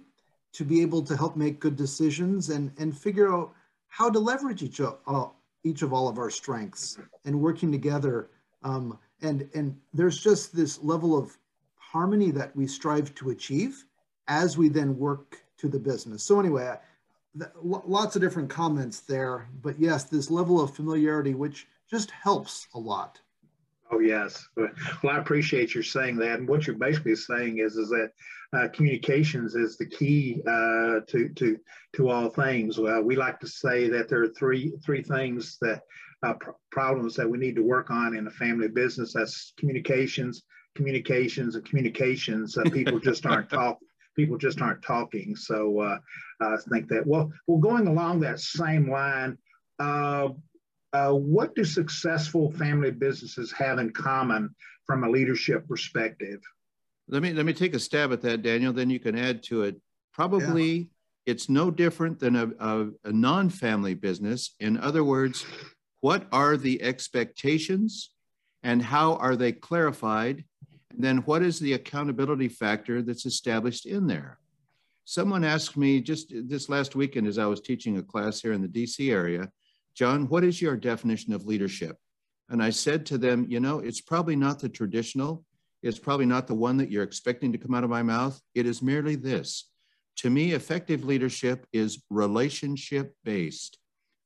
to 0.53 0.63
be 0.63 0.81
able 0.81 1.01
to 1.03 1.15
help 1.15 1.35
make 1.35 1.59
good 1.59 1.75
decisions 1.75 2.49
and, 2.49 2.71
and 2.77 2.97
figure 2.97 3.31
out 3.31 3.53
how 3.87 4.09
to 4.09 4.19
leverage 4.19 4.63
each 4.63 4.79
of, 4.79 4.97
uh, 5.05 5.27
each 5.63 5.81
of 5.81 5.93
all 5.93 6.07
of 6.07 6.17
our 6.17 6.29
strengths 6.29 6.97
and 7.25 7.39
working 7.39 7.71
together. 7.71 8.29
Um, 8.65 8.99
and, 9.21 9.47
and 9.53 9.77
there's 9.93 10.17
just 10.17 10.53
this 10.53 10.83
level 10.83 11.17
of 11.17 11.37
harmony 11.77 12.31
that 12.31 12.53
we 12.55 12.67
strive 12.67 13.13
to 13.15 13.29
achieve 13.29 13.85
as 14.27 14.57
we 14.57 14.67
then 14.67 14.97
work 14.97 15.37
to 15.59 15.69
the 15.69 15.79
business. 15.79 16.23
So 16.23 16.39
anyway, 16.39 16.75
lots 17.63 18.15
of 18.15 18.21
different 18.21 18.49
comments 18.49 19.01
there, 19.01 19.47
but 19.61 19.79
yes, 19.79 20.05
this 20.05 20.31
level 20.31 20.59
of 20.59 20.75
familiarity, 20.75 21.35
which 21.35 21.67
just 21.89 22.11
helps 22.11 22.67
a 22.73 22.79
lot. 22.79 23.19
Oh 23.91 23.99
yes, 23.99 24.47
well 24.57 24.69
I 25.15 25.19
appreciate 25.19 25.75
you 25.75 25.83
saying 25.83 26.17
that. 26.17 26.39
And 26.39 26.49
what 26.49 26.65
you're 26.65 26.75
basically 26.75 27.15
saying 27.15 27.59
is 27.59 27.75
is 27.75 27.89
that 27.89 28.11
uh, 28.51 28.67
communications 28.69 29.53
is 29.53 29.77
the 29.77 29.85
key 29.85 30.41
uh, 30.47 31.01
to 31.07 31.29
to 31.35 31.59
to 31.93 32.09
all 32.09 32.29
things. 32.29 32.79
Uh, 32.79 33.01
we 33.03 33.15
like 33.15 33.39
to 33.41 33.47
say 33.47 33.87
that 33.89 34.09
there 34.09 34.23
are 34.23 34.29
three 34.29 34.73
three 34.83 35.03
things 35.03 35.57
that 35.61 35.83
uh, 36.25 36.33
pr- 36.33 36.51
problems 36.71 37.15
that 37.15 37.29
we 37.29 37.37
need 37.37 37.55
to 37.55 37.63
work 37.63 37.91
on 37.91 38.15
in 38.15 38.27
a 38.27 38.31
family 38.31 38.67
business. 38.67 39.13
That's 39.13 39.53
communications, 39.57 40.43
communications, 40.75 41.55
and 41.55 41.65
communications. 41.65 42.57
people 42.71 42.99
just 42.99 43.25
aren't 43.31 43.49
talking 43.49 43.87
people 44.15 44.37
just 44.37 44.61
aren't 44.61 44.81
talking. 44.81 45.35
So 45.35 45.79
uh, 45.79 45.97
I 46.41 46.57
think 46.71 46.87
that, 46.89 47.05
well, 47.05 47.31
well, 47.47 47.59
going 47.59 47.87
along 47.87 48.21
that 48.21 48.39
same 48.39 48.89
line, 48.89 49.37
uh, 49.79 50.29
uh, 50.93 51.11
what 51.11 51.53
do 51.55 51.65
successful 51.65 52.51
family 52.53 52.91
businesses 52.91 53.51
have 53.51 53.79
in 53.79 53.91
common 53.91 54.55
from 54.87 55.03
a 55.03 55.09
leadership 55.09 55.67
perspective? 55.67 56.39
Let 57.07 57.21
me 57.21 57.33
let 57.33 57.45
me 57.45 57.53
take 57.53 57.75
a 57.75 57.79
stab 57.79 58.11
at 58.13 58.21
that, 58.21 58.41
Daniel. 58.41 58.73
Then 58.73 58.89
you 58.89 58.99
can 58.99 59.17
add 59.17 59.43
to 59.43 59.63
it. 59.63 59.75
Probably 60.13 60.71
yeah. 60.71 60.83
it's 61.25 61.49
no 61.49 61.69
different 61.69 62.19
than 62.19 62.35
a, 62.35 62.47
a, 62.59 62.87
a 63.03 63.11
non-family 63.11 63.93
business. 63.93 64.55
In 64.59 64.77
other 64.77 65.03
words, 65.03 65.45
what 66.05 66.27
are 66.31 66.55
the 66.55 66.79
expectations, 66.83 68.11
and 68.61 68.79
how 68.79 69.15
are 69.15 69.35
they 69.35 69.51
clarified? 69.51 70.45
And 70.91 71.03
then 71.03 71.17
what 71.25 71.41
is 71.41 71.59
the 71.59 71.73
accountability 71.73 72.47
factor 72.47 73.01
that's 73.01 73.25
established 73.25 73.87
in 73.87 74.05
there? 74.05 74.37
Someone 75.05 75.43
asked 75.43 75.75
me 75.75 75.99
just 76.01 76.31
this 76.47 76.69
last 76.69 76.95
weekend 76.95 77.25
as 77.25 77.39
I 77.39 77.47
was 77.47 77.59
teaching 77.59 77.97
a 77.97 78.03
class 78.03 78.39
here 78.39 78.53
in 78.53 78.61
the 78.61 78.67
DC 78.67 79.11
area, 79.11 79.49
John, 79.95 80.29
what 80.29 80.43
is 80.43 80.61
your 80.61 80.77
definition 80.77 81.33
of 81.33 81.47
leadership? 81.47 81.97
And 82.49 82.61
I 82.61 82.69
said 82.69 83.07
to 83.07 83.17
them, 83.17 83.47
you 83.49 83.59
know, 83.59 83.79
it's 83.79 84.01
probably 84.01 84.35
not 84.35 84.59
the 84.59 84.69
traditional, 84.69 85.43
it's 85.81 85.97
probably 85.97 86.27
not 86.27 86.45
the 86.45 86.53
one 86.53 86.77
that 86.77 86.91
you're 86.91 87.01
expecting 87.01 87.51
to 87.51 87.57
come 87.57 87.73
out 87.73 87.83
of 87.83 87.89
my 87.89 88.03
mouth. 88.03 88.39
It 88.53 88.67
is 88.67 88.83
merely 88.83 89.15
this. 89.15 89.71
To 90.17 90.29
me, 90.29 90.51
effective 90.51 91.03
leadership 91.03 91.65
is 91.73 92.03
relationship 92.11 93.15
based. 93.23 93.79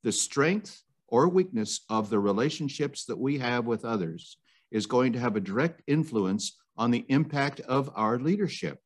The 0.04 0.12
strength 0.12 0.84
or 1.12 1.28
weakness 1.28 1.82
of 1.90 2.10
the 2.10 2.20
relationships 2.20 3.06
that 3.06 3.18
we 3.18 3.38
have 3.38 3.66
with 3.66 3.86
others 3.86 4.38
is 4.72 4.86
going 4.86 5.14
to 5.14 5.20
have 5.20 5.36
a 5.36 5.42
direct 5.42 5.82
influence 5.88 6.58
on 6.78 6.92
the 6.92 7.06
impact 7.10 7.60
of 7.62 7.90
our 7.96 8.20
leadership, 8.20 8.80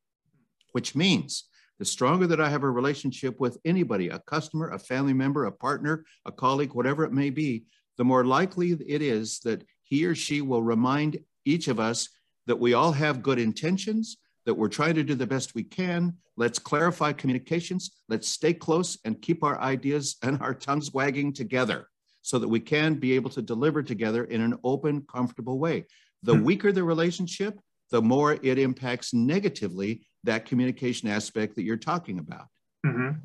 which 0.72 0.96
means 0.96 1.46
the 1.80 1.86
stronger 1.86 2.28
that 2.28 2.42
I 2.42 2.50
have 2.50 2.64
a 2.64 2.70
relationship 2.70 3.40
with 3.40 3.58
anybody, 3.66 4.10
a 4.10 4.20
customer, 4.20 4.70
a 4.70 4.80
family 4.80 5.14
member, 5.14 5.46
a 5.46 5.52
partner, 5.52 6.06
a 6.26 6.32
colleague, 6.32 6.74
whatever 6.74 7.04
it 7.04 7.12
may 7.12 7.30
be, 7.30 7.66
the 7.98 8.06
more 8.06 8.26
likely 8.26 8.72
it 8.72 9.02
is 9.02 9.40
that 9.40 9.64
he 9.84 10.06
or 10.06 10.16
she 10.16 10.42
will 10.42 10.64
remind 10.64 11.20
each 11.46 11.68
of 11.68 11.80
us 11.80 12.10
that 12.48 12.60
we 12.60 12.74
all 12.74 12.92
have 12.92 13.22
good 13.22 13.40
intentions, 13.40 14.18
that 14.46 14.54
we're 14.54 14.70
trying 14.70 14.96
to 14.96 15.04
do 15.04 15.16
the 15.16 15.28
best 15.28 15.56
we 15.56 15.64
can. 15.64 16.18
Let's 16.36 16.60
clarify 16.60 17.14
communications. 17.14 17.92
Let's 18.10 18.28
stay 18.28 18.54
close 18.54 18.98
and 19.06 19.22
keep 19.22 19.44
our 19.44 19.60
ideas 19.60 20.18
and 20.24 20.42
our 20.42 20.54
tongues 20.54 20.94
wagging 20.94 21.34
together 21.34 21.88
so 22.24 22.40
that 22.40 22.48
we 22.48 22.60
can 22.60 22.96
be 22.96 23.14
able 23.14 23.30
to 23.30 23.42
deliver 23.42 23.84
together 23.84 24.24
in 24.24 24.42
an 24.42 24.58
open, 24.64 25.02
comfortable 25.02 25.60
way. 25.60 25.86
The 26.24 26.34
hmm. 26.34 26.44
weaker 26.44 26.72
the 26.72 26.84
relationship, 26.84 27.60
the 27.92 28.02
more 28.02 28.40
it 28.42 28.58
impacts 28.58 29.14
negatively 29.14 30.08
that 30.24 30.46
communication 30.46 31.10
aspect 31.10 31.56
that 31.56 31.64
you're 31.64 31.78
talking 31.78 32.18
about. 32.18 32.48
Mm-hmm. 32.86 33.20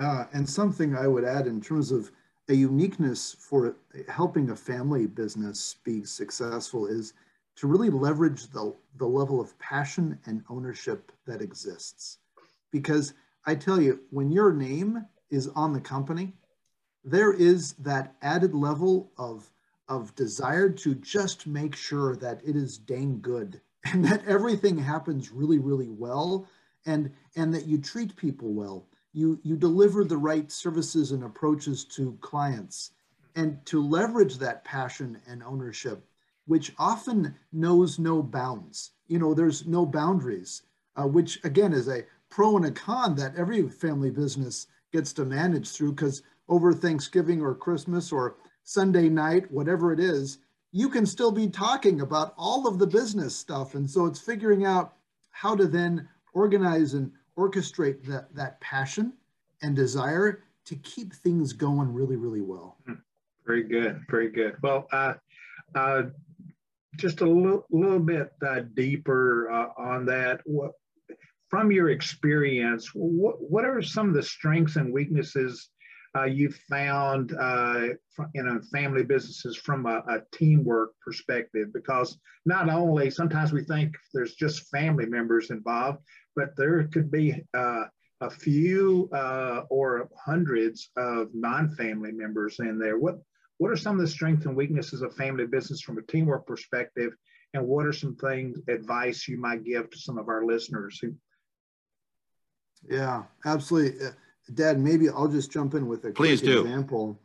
Yeah, 0.00 0.26
and 0.32 0.48
something 0.48 0.96
I 0.96 1.06
would 1.06 1.24
add 1.24 1.46
in 1.46 1.60
terms 1.60 1.92
of 1.92 2.10
a 2.48 2.54
uniqueness 2.54 3.36
for 3.38 3.76
helping 4.08 4.50
a 4.50 4.56
family 4.56 5.06
business 5.06 5.76
be 5.84 6.04
successful 6.04 6.86
is 6.86 7.12
to 7.56 7.66
really 7.66 7.90
leverage 7.90 8.48
the, 8.48 8.74
the 8.96 9.06
level 9.06 9.40
of 9.40 9.56
passion 9.58 10.18
and 10.26 10.42
ownership 10.48 11.12
that 11.26 11.40
exists. 11.40 12.18
Because 12.72 13.14
I 13.46 13.54
tell 13.54 13.80
you, 13.80 14.00
when 14.10 14.30
your 14.30 14.52
name 14.52 15.04
is 15.30 15.48
on 15.48 15.72
the 15.72 15.80
company, 15.80 16.34
there 17.04 17.32
is 17.32 17.72
that 17.74 18.14
added 18.22 18.54
level 18.54 19.12
of, 19.18 19.50
of 19.88 20.14
desire 20.14 20.70
to 20.70 20.94
just 20.94 21.46
make 21.46 21.76
sure 21.76 22.16
that 22.16 22.40
it 22.44 22.56
is 22.56 22.78
dang 22.78 23.20
good 23.20 23.60
and 23.84 24.04
that 24.04 24.24
everything 24.26 24.78
happens 24.78 25.30
really, 25.30 25.58
really 25.58 25.90
well 25.90 26.48
and, 26.86 27.10
and 27.36 27.52
that 27.54 27.66
you 27.66 27.78
treat 27.78 28.16
people 28.16 28.52
well. 28.52 28.86
You, 29.12 29.38
you 29.42 29.56
deliver 29.56 30.04
the 30.04 30.16
right 30.16 30.50
services 30.50 31.12
and 31.12 31.24
approaches 31.24 31.84
to 31.86 32.18
clients 32.20 32.90
and 33.36 33.64
to 33.66 33.82
leverage 33.82 34.38
that 34.38 34.64
passion 34.64 35.20
and 35.26 35.42
ownership, 35.42 36.04
which 36.46 36.72
often 36.78 37.34
knows 37.52 37.98
no 37.98 38.22
bounds. 38.22 38.92
You 39.06 39.18
know, 39.18 39.34
there's 39.34 39.66
no 39.66 39.86
boundaries, 39.86 40.62
uh, 40.96 41.06
which 41.06 41.42
again 41.44 41.72
is 41.72 41.88
a 41.88 42.04
pro 42.28 42.56
and 42.56 42.66
a 42.66 42.70
con 42.70 43.14
that 43.16 43.36
every 43.36 43.68
family 43.68 44.10
business 44.10 44.66
gets 44.92 45.12
to 45.12 45.24
manage 45.24 45.70
through 45.70 45.92
because 45.92 46.22
over 46.48 46.72
Thanksgiving 46.72 47.40
or 47.40 47.54
Christmas 47.54 48.12
or 48.12 48.36
Sunday 48.62 49.08
night, 49.08 49.50
whatever 49.50 49.92
it 49.92 50.00
is, 50.00 50.38
you 50.72 50.88
can 50.88 51.06
still 51.06 51.30
be 51.30 51.48
talking 51.48 52.00
about 52.00 52.34
all 52.36 52.66
of 52.66 52.78
the 52.78 52.86
business 52.86 53.36
stuff. 53.36 53.74
And 53.74 53.88
so 53.88 54.06
it's 54.06 54.20
figuring 54.20 54.64
out 54.64 54.94
how 55.30 55.54
to 55.54 55.66
then 55.66 56.08
organize 56.32 56.94
and 56.94 57.12
orchestrate 57.38 58.04
that, 58.06 58.34
that 58.34 58.60
passion 58.60 59.12
and 59.62 59.76
desire 59.76 60.42
to 60.64 60.76
keep 60.76 61.12
things 61.12 61.52
going 61.52 61.92
really, 61.92 62.16
really 62.16 62.40
well. 62.40 62.78
Hmm. 62.86 62.94
Very 63.46 63.62
good. 63.62 64.00
Very 64.10 64.30
good. 64.30 64.56
Well, 64.62 64.88
uh, 64.90 65.14
uh, 65.74 66.02
just 66.96 67.20
a 67.20 67.26
little, 67.26 67.66
little 67.70 67.98
bit 67.98 68.32
uh, 68.46 68.60
deeper 68.74 69.50
uh, 69.50 69.68
on 69.76 70.06
that. 70.06 70.40
What, 70.44 70.72
from 71.50 71.70
your 71.70 71.90
experience, 71.90 72.90
what, 72.94 73.36
what 73.40 73.64
are 73.64 73.82
some 73.82 74.08
of 74.08 74.14
the 74.14 74.22
strengths 74.22 74.76
and 74.76 74.92
weaknesses 74.92 75.68
uh, 76.16 76.24
you 76.24 76.50
found 76.70 77.34
uh, 77.38 77.88
in 78.34 78.48
a 78.48 78.62
family 78.62 79.02
businesses 79.02 79.56
from 79.56 79.86
a, 79.86 80.02
a, 80.08 80.22
teamwork 80.32 80.92
perspective? 81.04 81.72
Because 81.72 82.18
not 82.46 82.68
only 82.68 83.10
sometimes 83.10 83.52
we 83.52 83.64
think 83.64 83.94
there's 84.12 84.34
just 84.34 84.68
family 84.70 85.06
members 85.06 85.50
involved, 85.50 85.98
but 86.36 86.56
there 86.56 86.84
could 86.84 87.10
be 87.10 87.42
uh, 87.54 87.84
a 88.20 88.30
few 88.30 89.08
uh, 89.12 89.62
or 89.70 90.08
hundreds 90.16 90.90
of 90.96 91.28
non-family 91.34 92.12
members 92.12 92.60
in 92.60 92.78
there. 92.78 92.98
What 92.98 93.18
what 93.58 93.70
are 93.70 93.76
some 93.76 93.96
of 93.96 94.00
the 94.00 94.08
strengths 94.08 94.46
and 94.46 94.56
weaknesses 94.56 95.02
of 95.02 95.14
family 95.14 95.46
business 95.46 95.80
from 95.80 95.98
a 95.98 96.02
teamwork 96.02 96.46
perspective? 96.46 97.12
And 97.54 97.66
what 97.66 97.86
are 97.86 97.92
some 97.92 98.16
things, 98.16 98.58
advice 98.68 99.28
you 99.28 99.38
might 99.38 99.64
give 99.64 99.88
to 99.90 99.98
some 99.98 100.18
of 100.18 100.28
our 100.28 100.44
listeners 100.44 100.98
who 101.00 101.14
yeah, 102.88 103.22
absolutely. 103.44 104.08
Dad, 104.52 104.78
maybe 104.78 105.08
I'll 105.08 105.28
just 105.28 105.50
jump 105.50 105.74
in 105.74 105.86
with 105.86 106.04
a 106.04 106.12
Please 106.12 106.40
quick 106.40 106.52
do. 106.52 106.60
example. 106.60 107.18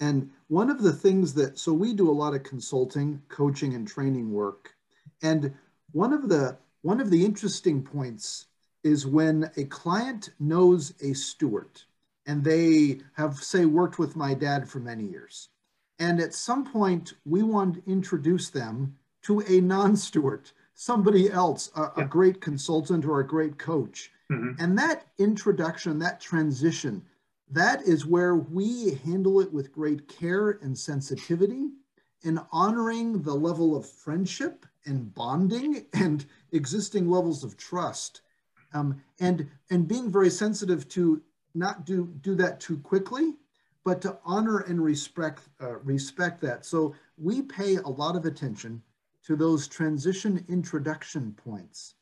And 0.00 0.30
one 0.48 0.70
of 0.70 0.82
the 0.82 0.92
things 0.92 1.34
that, 1.34 1.58
so 1.58 1.72
we 1.72 1.92
do 1.92 2.10
a 2.10 2.12
lot 2.12 2.34
of 2.34 2.42
consulting, 2.42 3.22
coaching, 3.28 3.74
and 3.74 3.86
training 3.86 4.32
work. 4.32 4.74
And 5.22 5.54
one 5.92 6.12
of 6.12 6.28
the 6.28 6.58
one 6.82 7.00
of 7.00 7.10
the 7.10 7.24
interesting 7.24 7.82
points 7.82 8.46
is 8.82 9.06
when 9.06 9.50
a 9.56 9.64
client 9.64 10.28
knows 10.38 10.92
a 11.00 11.14
Stewart 11.14 11.82
and 12.26 12.44
they 12.44 13.00
have, 13.14 13.36
say, 13.36 13.64
worked 13.64 13.98
with 13.98 14.16
my 14.16 14.34
dad 14.34 14.68
for 14.68 14.80
many 14.80 15.04
years. 15.04 15.48
And 15.98 16.20
at 16.20 16.34
some 16.34 16.64
point, 16.64 17.14
we 17.24 17.42
want 17.42 17.76
to 17.76 17.90
introduce 17.90 18.50
them 18.50 18.96
to 19.22 19.40
a 19.40 19.60
non 19.60 19.96
Stewart, 19.96 20.52
somebody 20.74 21.30
else, 21.30 21.70
a, 21.76 21.92
yeah. 21.96 22.04
a, 22.04 22.06
great 22.06 22.40
consultant 22.40 23.04
or 23.04 23.20
a 23.20 23.26
great 23.26 23.58
coach. 23.58 24.10
Mm-hmm. 24.30 24.62
And 24.62 24.78
that 24.78 25.06
introduction, 25.18 25.98
that 25.98 26.20
transition, 26.20 27.02
that 27.50 27.82
is 27.82 28.06
where 28.06 28.36
we 28.36 28.94
handle 29.04 29.40
it 29.40 29.52
with 29.52 29.72
great 29.72 30.08
care 30.08 30.58
and 30.62 30.76
sensitivity 30.76 31.68
in 32.22 32.40
honoring 32.50 33.22
the 33.22 33.34
level 33.34 33.76
of 33.76 33.88
friendship 33.88 34.64
and 34.86 35.14
bonding 35.14 35.86
and 35.92 36.24
existing 36.52 37.08
levels 37.08 37.44
of 37.44 37.56
trust. 37.56 38.22
Um, 38.72 39.00
and, 39.20 39.48
and 39.70 39.86
being 39.86 40.10
very 40.10 40.30
sensitive 40.30 40.88
to 40.90 41.22
not 41.54 41.86
do, 41.86 42.12
do 42.22 42.34
that 42.36 42.58
too 42.58 42.78
quickly, 42.78 43.34
but 43.84 44.00
to 44.02 44.18
honor 44.24 44.60
and 44.60 44.82
respect, 44.82 45.42
uh, 45.60 45.76
respect 45.80 46.40
that. 46.40 46.64
So 46.64 46.94
we 47.16 47.42
pay 47.42 47.76
a 47.76 47.88
lot 47.88 48.16
of 48.16 48.24
attention 48.24 48.82
to 49.26 49.36
those 49.36 49.68
transition 49.68 50.44
introduction 50.48 51.32
points 51.32 51.94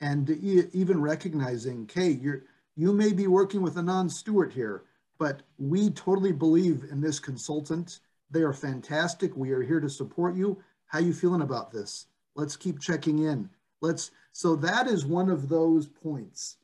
and 0.00 0.30
even 0.30 1.00
recognizing, 1.00 1.82
okay, 1.82 2.10
you're, 2.10 2.42
you 2.76 2.92
may 2.92 3.12
be 3.12 3.26
working 3.26 3.62
with 3.62 3.76
a 3.76 3.82
non-Stewart 3.82 4.52
here, 4.52 4.84
but 5.18 5.42
we 5.58 5.90
totally 5.90 6.32
believe 6.32 6.84
in 6.90 7.00
this 7.00 7.18
consultant. 7.18 8.00
They 8.30 8.42
are 8.42 8.52
fantastic. 8.52 9.36
We 9.36 9.50
are 9.50 9.62
here 9.62 9.80
to 9.80 9.88
support 9.90 10.36
you. 10.36 10.62
How 10.86 11.00
you 11.00 11.12
feeling 11.12 11.42
about 11.42 11.72
this? 11.72 12.06
Let's 12.36 12.56
keep 12.56 12.78
checking 12.78 13.24
in. 13.24 13.50
Let's, 13.80 14.12
so 14.32 14.54
that 14.56 14.86
is 14.86 15.04
one 15.04 15.28
of 15.30 15.48
those 15.48 15.88
points 15.88 16.56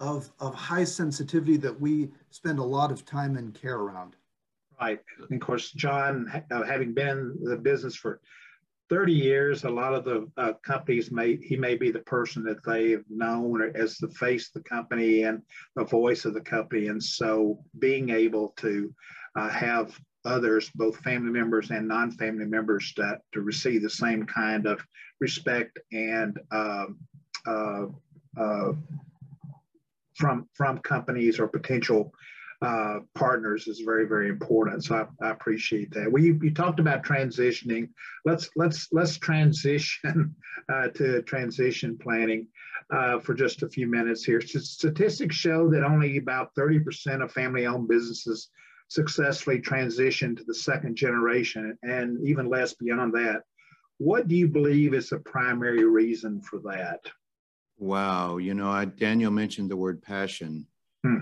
of, 0.00 0.30
of 0.40 0.54
high 0.54 0.84
sensitivity 0.84 1.56
that 1.58 1.78
we 1.78 2.10
spend 2.30 2.58
a 2.58 2.64
lot 2.64 2.90
of 2.90 3.04
time 3.04 3.36
and 3.36 3.54
care 3.54 3.76
around. 3.76 4.16
Right. 4.80 5.00
And 5.28 5.42
of 5.42 5.46
course, 5.46 5.72
John, 5.72 6.44
uh, 6.50 6.62
having 6.62 6.94
been 6.94 7.36
in 7.42 7.50
the 7.50 7.56
business 7.56 7.94
for 7.94 8.20
30 8.90 9.12
years, 9.12 9.64
a 9.64 9.70
lot 9.70 9.94
of 9.94 10.04
the 10.04 10.28
uh, 10.36 10.52
companies 10.64 11.10
may, 11.10 11.36
he 11.36 11.56
may 11.56 11.74
be 11.74 11.90
the 11.90 12.00
person 12.00 12.42
that 12.44 12.64
they've 12.64 13.04
known 13.10 13.72
as 13.74 13.98
the 13.98 14.08
face 14.08 14.48
of 14.48 14.62
the 14.62 14.68
company 14.68 15.24
and 15.24 15.42
the 15.76 15.84
voice 15.84 16.24
of 16.24 16.34
the 16.34 16.40
company. 16.40 16.88
And 16.88 17.02
so 17.02 17.62
being 17.78 18.10
able 18.10 18.54
to 18.58 18.94
uh, 19.36 19.48
have 19.50 19.98
others, 20.24 20.70
both 20.74 20.96
family 20.98 21.30
members 21.30 21.70
and 21.70 21.86
non-family 21.86 22.46
members, 22.46 22.92
to, 22.94 23.18
to 23.32 23.40
receive 23.40 23.82
the 23.82 23.90
same 23.90 24.24
kind 24.24 24.66
of 24.66 24.80
respect 25.20 25.78
and 25.92 26.38
um, 26.50 26.98
uh, 27.46 27.86
uh, 28.38 28.72
from 30.14 30.48
from 30.54 30.78
companies 30.78 31.38
or 31.38 31.46
potential 31.46 32.12
uh, 32.60 33.00
partners 33.14 33.68
is 33.68 33.80
very 33.80 34.06
very 34.06 34.28
important. 34.28 34.84
So 34.84 34.96
I, 34.96 35.26
I 35.26 35.30
appreciate 35.30 35.92
that. 35.92 36.10
We 36.10 36.24
you, 36.24 36.40
you 36.42 36.52
talked 36.52 36.80
about 36.80 37.04
transitioning. 37.04 37.88
Let's 38.24 38.50
let's 38.56 38.88
let's 38.92 39.18
transition 39.18 40.34
uh, 40.72 40.88
to 40.88 41.22
transition 41.22 41.96
planning 41.98 42.48
uh, 42.90 43.20
for 43.20 43.34
just 43.34 43.62
a 43.62 43.68
few 43.68 43.86
minutes 43.86 44.24
here. 44.24 44.40
Statistics 44.40 45.36
show 45.36 45.68
that 45.70 45.84
only 45.84 46.16
about 46.16 46.54
30% 46.54 47.22
of 47.22 47.30
family-owned 47.32 47.88
businesses 47.88 48.48
successfully 48.88 49.60
transition 49.60 50.34
to 50.34 50.44
the 50.44 50.54
second 50.54 50.96
generation, 50.96 51.76
and 51.82 52.26
even 52.26 52.48
less 52.48 52.72
beyond 52.74 53.12
that. 53.12 53.42
What 53.98 54.28
do 54.28 54.34
you 54.34 54.48
believe 54.48 54.94
is 54.94 55.10
the 55.10 55.18
primary 55.18 55.84
reason 55.84 56.40
for 56.40 56.60
that? 56.60 57.00
Wow, 57.78 58.38
you 58.38 58.54
know, 58.54 58.70
I, 58.70 58.86
Daniel 58.86 59.30
mentioned 59.30 59.70
the 59.70 59.76
word 59.76 60.02
passion. 60.02 60.66
Hmm. 61.04 61.18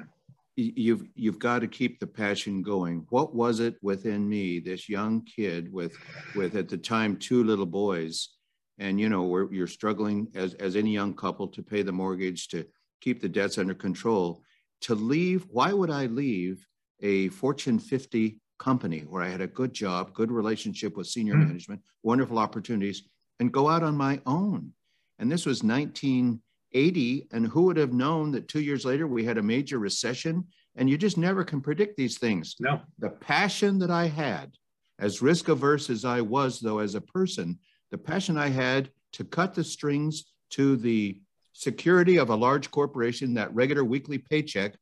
You've 0.56 1.04
you've 1.14 1.38
got 1.38 1.58
to 1.58 1.68
keep 1.68 2.00
the 2.00 2.06
passion 2.06 2.62
going. 2.62 3.06
What 3.10 3.34
was 3.34 3.60
it 3.60 3.76
within 3.82 4.26
me, 4.26 4.58
this 4.58 4.88
young 4.88 5.22
kid 5.24 5.70
with 5.70 5.94
with 6.34 6.56
at 6.56 6.70
the 6.70 6.78
time 6.78 7.18
two 7.18 7.44
little 7.44 7.66
boys, 7.66 8.30
and 8.78 8.98
you 8.98 9.10
know, 9.10 9.48
you're 9.50 9.66
struggling 9.66 10.28
as 10.34 10.54
as 10.54 10.74
any 10.74 10.92
young 10.92 11.14
couple 11.14 11.48
to 11.48 11.62
pay 11.62 11.82
the 11.82 11.92
mortgage, 11.92 12.48
to 12.48 12.64
keep 13.02 13.20
the 13.20 13.28
debts 13.28 13.58
under 13.58 13.74
control, 13.74 14.40
to 14.82 14.94
leave. 14.94 15.46
Why 15.50 15.74
would 15.74 15.90
I 15.90 16.06
leave 16.06 16.66
a 17.00 17.28
Fortune 17.28 17.78
50 17.78 18.40
company 18.58 19.00
where 19.00 19.22
I 19.22 19.28
had 19.28 19.42
a 19.42 19.46
good 19.46 19.74
job, 19.74 20.14
good 20.14 20.30
relationship 20.30 20.96
with 20.96 21.06
senior 21.06 21.34
hmm. 21.34 21.48
management, 21.48 21.82
wonderful 22.02 22.38
opportunities, 22.38 23.02
and 23.40 23.52
go 23.52 23.68
out 23.68 23.82
on 23.82 23.94
my 23.94 24.22
own? 24.24 24.72
And 25.18 25.30
this 25.30 25.44
was 25.44 25.62
19 25.62 26.40
80 26.72 27.28
and 27.32 27.46
who 27.46 27.62
would 27.62 27.76
have 27.76 27.92
known 27.92 28.30
that 28.32 28.48
two 28.48 28.60
years 28.60 28.84
later 28.84 29.06
we 29.06 29.24
had 29.24 29.38
a 29.38 29.42
major 29.42 29.78
recession? 29.78 30.44
And 30.76 30.90
you 30.90 30.98
just 30.98 31.16
never 31.16 31.42
can 31.42 31.60
predict 31.60 31.96
these 31.96 32.18
things. 32.18 32.56
No. 32.60 32.80
The 32.98 33.10
passion 33.10 33.78
that 33.78 33.90
i 33.90 34.06
had 34.06 34.52
as 34.98 35.22
risk 35.22 35.48
averse 35.48 35.90
as 35.90 36.04
i 36.04 36.20
was 36.20 36.60
though 36.60 36.78
as 36.78 36.94
a 36.94 37.00
person 37.00 37.58
the 37.90 37.98
passion 37.98 38.36
i 38.36 38.48
had 38.48 38.90
to 39.12 39.24
cut 39.24 39.54
the 39.54 39.64
strings 39.64 40.32
to 40.50 40.76
the 40.76 41.20
security 41.52 42.18
of 42.18 42.30
a 42.30 42.34
large 42.34 42.70
corporation 42.70 43.34
that 43.34 43.54
regular 43.54 43.84
weekly 43.84 44.18
paycheck 44.18 44.74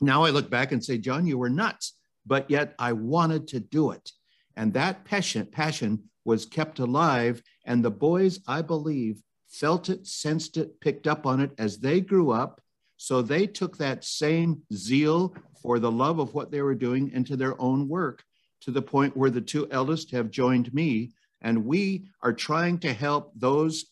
now 0.00 0.24
i 0.24 0.30
look 0.30 0.50
back 0.50 0.72
and 0.72 0.84
say 0.84 0.98
john 0.98 1.26
you 1.26 1.38
were 1.38 1.50
nuts 1.50 1.94
but 2.26 2.50
yet 2.50 2.74
i 2.78 2.92
wanted 2.92 3.48
to 3.48 3.60
do 3.60 3.92
it. 3.92 4.12
And 4.56 4.74
that 4.74 5.04
passion 5.04 5.46
passion 5.46 6.04
was 6.24 6.44
kept 6.44 6.78
alive 6.80 7.42
and 7.64 7.84
the 7.84 7.90
boys 7.90 8.40
i 8.46 8.62
believe 8.62 9.22
felt 9.50 9.88
it, 9.88 10.06
sensed 10.06 10.56
it, 10.56 10.80
picked 10.80 11.06
up 11.06 11.26
on 11.26 11.40
it 11.40 11.50
as 11.58 11.78
they 11.78 12.00
grew 12.00 12.30
up. 12.30 12.60
So 12.96 13.22
they 13.22 13.46
took 13.46 13.78
that 13.78 14.04
same 14.04 14.62
zeal 14.72 15.34
for 15.62 15.78
the 15.78 15.90
love 15.90 16.18
of 16.18 16.34
what 16.34 16.50
they 16.50 16.62
were 16.62 16.74
doing 16.74 17.10
into 17.12 17.36
their 17.36 17.60
own 17.60 17.88
work 17.88 18.22
to 18.62 18.70
the 18.70 18.82
point 18.82 19.16
where 19.16 19.30
the 19.30 19.40
two 19.40 19.66
eldest 19.70 20.10
have 20.12 20.30
joined 20.30 20.72
me 20.72 21.12
And 21.42 21.64
we 21.64 22.04
are 22.22 22.34
trying 22.34 22.78
to 22.80 22.92
help 22.92 23.32
those, 23.34 23.86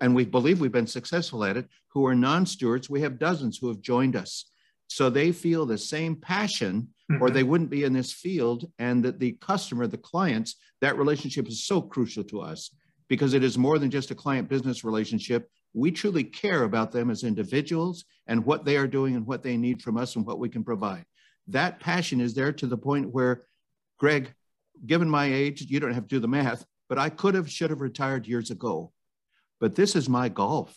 and 0.00 0.14
we 0.14 0.24
believe 0.24 0.60
we've 0.60 0.70
been 0.70 0.86
successful 0.86 1.44
at 1.44 1.56
it, 1.56 1.68
who 1.88 2.06
are 2.06 2.14
non 2.14 2.46
Stewarts. 2.46 2.88
We 2.88 3.00
have 3.00 3.18
dozens 3.18 3.58
who 3.58 3.66
have 3.66 3.80
joined 3.80 4.14
us. 4.14 4.44
So 4.86 5.10
they 5.10 5.32
feel 5.32 5.66
the 5.66 5.78
same 5.78 6.14
passion, 6.14 6.88
mm-hmm. 7.10 7.20
or 7.20 7.30
they 7.30 7.42
wouldn't 7.42 7.70
be 7.70 7.82
in 7.82 7.92
this 7.92 8.12
field. 8.12 8.70
And 8.78 9.04
that 9.04 9.18
the 9.18 9.32
customer, 9.32 9.88
the 9.88 9.98
clients, 9.98 10.54
that 10.80 10.96
relationship 10.96 11.48
is 11.48 11.66
so 11.66 11.82
crucial 11.82 12.22
to 12.24 12.40
us 12.40 12.70
because 13.08 13.34
it 13.34 13.44
is 13.44 13.58
more 13.58 13.78
than 13.78 13.90
just 13.90 14.10
a 14.10 14.14
client 14.14 14.48
business 14.48 14.84
relationship. 14.84 15.48
We 15.74 15.90
truly 15.90 16.24
care 16.24 16.64
about 16.64 16.92
them 16.92 17.10
as 17.10 17.22
individuals 17.22 18.04
and 18.26 18.44
what 18.44 18.64
they 18.64 18.76
are 18.76 18.86
doing 18.86 19.14
and 19.14 19.26
what 19.26 19.42
they 19.42 19.56
need 19.56 19.82
from 19.82 19.96
us 19.96 20.16
and 20.16 20.26
what 20.26 20.38
we 20.38 20.48
can 20.48 20.64
provide. 20.64 21.04
That 21.48 21.80
passion 21.80 22.20
is 22.20 22.34
there 22.34 22.52
to 22.52 22.66
the 22.66 22.78
point 22.78 23.12
where, 23.12 23.44
Greg, 23.98 24.32
given 24.84 25.08
my 25.08 25.26
age, 25.26 25.62
you 25.62 25.80
don't 25.80 25.94
have 25.94 26.04
to 26.04 26.16
do 26.16 26.20
the 26.20 26.28
math, 26.28 26.64
but 26.88 26.98
I 26.98 27.08
could 27.08 27.34
have, 27.34 27.50
should 27.50 27.70
have 27.70 27.80
retired 27.80 28.26
years 28.26 28.50
ago. 28.50 28.92
But 29.60 29.74
this 29.74 29.96
is 29.96 30.08
my 30.08 30.28
golf. 30.28 30.76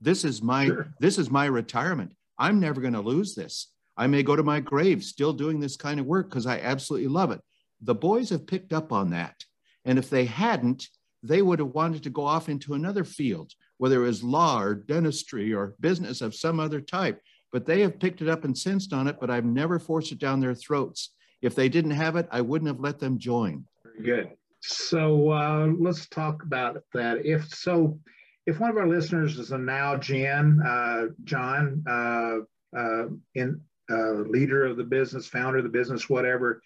This 0.00 0.24
is 0.24 0.42
my 0.42 0.66
sure. 0.66 0.92
this 0.98 1.16
is 1.16 1.30
my 1.30 1.46
retirement. 1.46 2.12
I'm 2.38 2.60
never 2.60 2.80
going 2.80 2.94
to 2.94 3.00
lose 3.00 3.34
this. 3.34 3.68
I 3.96 4.06
may 4.06 4.22
go 4.22 4.34
to 4.34 4.42
my 4.42 4.60
grave 4.60 5.04
still 5.04 5.32
doing 5.32 5.60
this 5.60 5.76
kind 5.76 6.00
of 6.00 6.06
work 6.06 6.28
because 6.28 6.46
I 6.46 6.58
absolutely 6.58 7.08
love 7.08 7.30
it. 7.30 7.40
The 7.80 7.94
boys 7.94 8.30
have 8.30 8.46
picked 8.46 8.72
up 8.72 8.92
on 8.92 9.10
that. 9.10 9.44
And 9.84 9.98
if 9.98 10.10
they 10.10 10.24
hadn't, 10.24 10.88
they 11.22 11.42
would 11.42 11.58
have 11.58 11.68
wanted 11.68 12.02
to 12.02 12.10
go 12.10 12.24
off 12.24 12.48
into 12.48 12.74
another 12.74 13.04
field, 13.04 13.52
whether 13.78 14.02
it 14.02 14.06
was 14.06 14.22
law 14.22 14.60
or 14.60 14.74
dentistry 14.74 15.52
or 15.52 15.74
business 15.80 16.20
of 16.20 16.34
some 16.34 16.58
other 16.58 16.80
type. 16.80 17.20
But 17.52 17.66
they 17.66 17.80
have 17.82 18.00
picked 18.00 18.22
it 18.22 18.28
up 18.28 18.44
and 18.44 18.56
sensed 18.56 18.92
on 18.92 19.06
it, 19.08 19.18
but 19.20 19.30
I've 19.30 19.44
never 19.44 19.78
forced 19.78 20.12
it 20.12 20.18
down 20.18 20.40
their 20.40 20.54
throats. 20.54 21.10
If 21.42 21.54
they 21.54 21.68
didn't 21.68 21.90
have 21.92 22.16
it, 22.16 22.26
I 22.30 22.40
wouldn't 22.40 22.68
have 22.68 22.80
let 22.80 22.98
them 22.98 23.18
join. 23.18 23.64
Very 23.84 24.04
good. 24.04 24.30
So 24.60 25.30
uh, 25.30 25.72
let's 25.78 26.06
talk 26.08 26.42
about 26.44 26.82
that. 26.94 27.26
If 27.26 27.52
so, 27.52 27.98
if 28.46 28.60
one 28.60 28.70
of 28.70 28.76
our 28.76 28.88
listeners 28.88 29.38
is 29.38 29.50
a 29.50 29.58
now 29.58 29.96
Jen, 29.96 30.60
uh, 30.64 31.06
John, 31.24 31.84
uh, 31.88 32.38
uh, 32.76 33.06
in 33.34 33.60
uh, 33.90 34.12
leader 34.28 34.64
of 34.64 34.76
the 34.76 34.84
business, 34.84 35.26
founder 35.26 35.58
of 35.58 35.64
the 35.64 35.70
business, 35.70 36.08
whatever, 36.08 36.62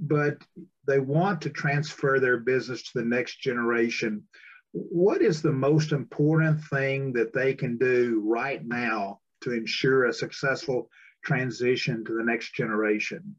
but 0.00 0.38
they 0.86 0.98
want 0.98 1.42
to 1.42 1.50
transfer 1.50 2.18
their 2.18 2.38
business 2.38 2.82
to 2.82 2.90
the 2.94 3.04
next 3.04 3.40
generation, 3.40 4.22
what 4.72 5.20
is 5.20 5.42
the 5.42 5.52
most 5.52 5.92
important 5.92 6.62
thing 6.64 7.12
that 7.12 7.32
they 7.32 7.54
can 7.54 7.76
do 7.76 8.22
right 8.24 8.64
now 8.64 9.20
to 9.42 9.52
ensure 9.52 10.06
a 10.06 10.12
successful 10.12 10.88
transition 11.24 12.04
to 12.04 12.16
the 12.16 12.24
next 12.24 12.54
generation? 12.54 13.36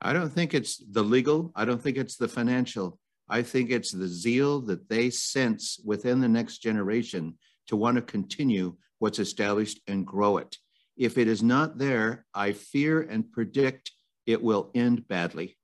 I 0.00 0.12
don't 0.12 0.30
think 0.30 0.52
it's 0.52 0.82
the 0.90 1.02
legal. 1.02 1.52
I 1.54 1.64
don't 1.64 1.80
think 1.80 1.96
it's 1.96 2.16
the 2.16 2.28
financial. 2.28 2.98
I 3.28 3.42
think 3.42 3.70
it's 3.70 3.92
the 3.92 4.08
zeal 4.08 4.60
that 4.62 4.88
they 4.88 5.10
sense 5.10 5.80
within 5.84 6.20
the 6.20 6.28
next 6.28 6.58
generation 6.58 7.38
to 7.68 7.76
want 7.76 7.96
to 7.96 8.02
continue 8.02 8.76
what's 8.98 9.20
established 9.20 9.80
and 9.86 10.06
grow 10.06 10.38
it. 10.38 10.58
If 10.96 11.18
it 11.18 11.28
is 11.28 11.42
not 11.42 11.78
there, 11.78 12.26
I 12.34 12.52
fear 12.52 13.02
and 13.02 13.30
predict 13.30 13.92
it 14.26 14.42
will 14.42 14.70
end 14.74 15.06
badly. 15.08 15.56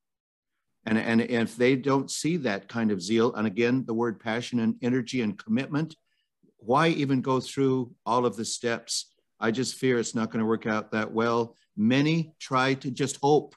And, 0.87 0.99
and, 0.99 1.21
if 1.21 1.57
they 1.57 1.77
don't 1.77 2.11
see 2.11 2.39
that 2.39 2.69
kind 2.69 2.91
of 2.91 3.03
zeal, 3.03 3.35
and 3.35 3.47
again, 3.47 3.85
the 3.85 3.95
word 3.95 4.21
passion 4.21 4.61
and 4.61 4.77
energy 4.81 5.21
and 5.21 5.37
commitment, 5.37 5.95
why 6.59 6.89
even 6.89 7.21
go 7.21 7.41
through 7.41 7.95
all 8.07 8.25
of 8.25 8.37
the 8.37 8.45
steps? 8.45 9.13
I 9.39 9.51
just 9.51 9.77
fear 9.77 9.99
it's 9.99 10.15
not 10.15 10.31
going 10.31 10.41
to 10.41 10.47
work 10.47 10.67
out 10.67 10.93
that 10.93 11.13
well. 11.13 11.57
Many 11.77 12.33
try 12.41 12.75
to 12.75 12.91
just 12.91 13.19
hope 13.23 13.55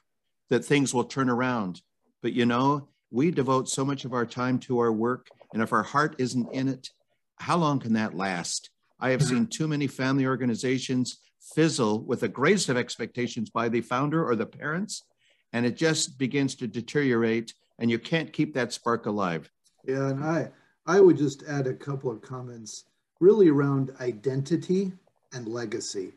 that 0.50 0.64
things 0.64 0.92
will 0.92 1.04
turn 1.04 1.30
around. 1.30 1.80
But 2.22 2.34
you 2.34 2.44
know, 2.44 2.88
we 3.10 3.30
devote 3.30 3.68
so 3.68 3.84
much 3.84 4.04
of 4.04 4.12
our 4.12 4.26
time 4.26 4.58
to 4.60 4.78
our 4.80 4.92
work, 4.92 5.28
and 5.52 5.62
if 5.62 5.72
our 5.72 5.82
heart 5.82 6.16
isn't 6.18 6.52
in 6.52 6.68
it, 6.68 6.90
how 7.36 7.56
long 7.56 7.80
can 7.80 7.94
that 7.94 8.14
last? 8.14 8.70
I 9.00 9.10
have 9.10 9.22
seen 9.22 9.46
too 9.46 9.66
many 9.66 9.88
family 9.88 10.26
organizations 10.26 11.18
fizzle 11.54 12.00
with 12.04 12.20
the 12.20 12.28
greatest 12.28 12.68
of 12.68 12.76
expectations 12.76 13.50
by 13.50 13.68
the 13.68 13.80
founder 13.80 14.24
or 14.26 14.36
the 14.36 14.46
parents, 14.46 15.04
and 15.52 15.66
it 15.66 15.76
just 15.76 16.18
begins 16.18 16.54
to 16.56 16.66
deteriorate, 16.66 17.54
and 17.78 17.90
you 17.90 17.98
can't 17.98 18.32
keep 18.32 18.54
that 18.54 18.72
spark 18.72 19.06
alive. 19.06 19.50
Yeah, 19.84 20.08
and 20.08 20.24
I 20.24 20.50
I 20.86 21.00
would 21.00 21.16
just 21.16 21.44
add 21.44 21.66
a 21.66 21.74
couple 21.74 22.10
of 22.10 22.22
comments 22.22 22.84
really 23.20 23.48
around 23.48 23.92
identity 24.00 24.92
and 25.32 25.46
legacy. 25.46 26.12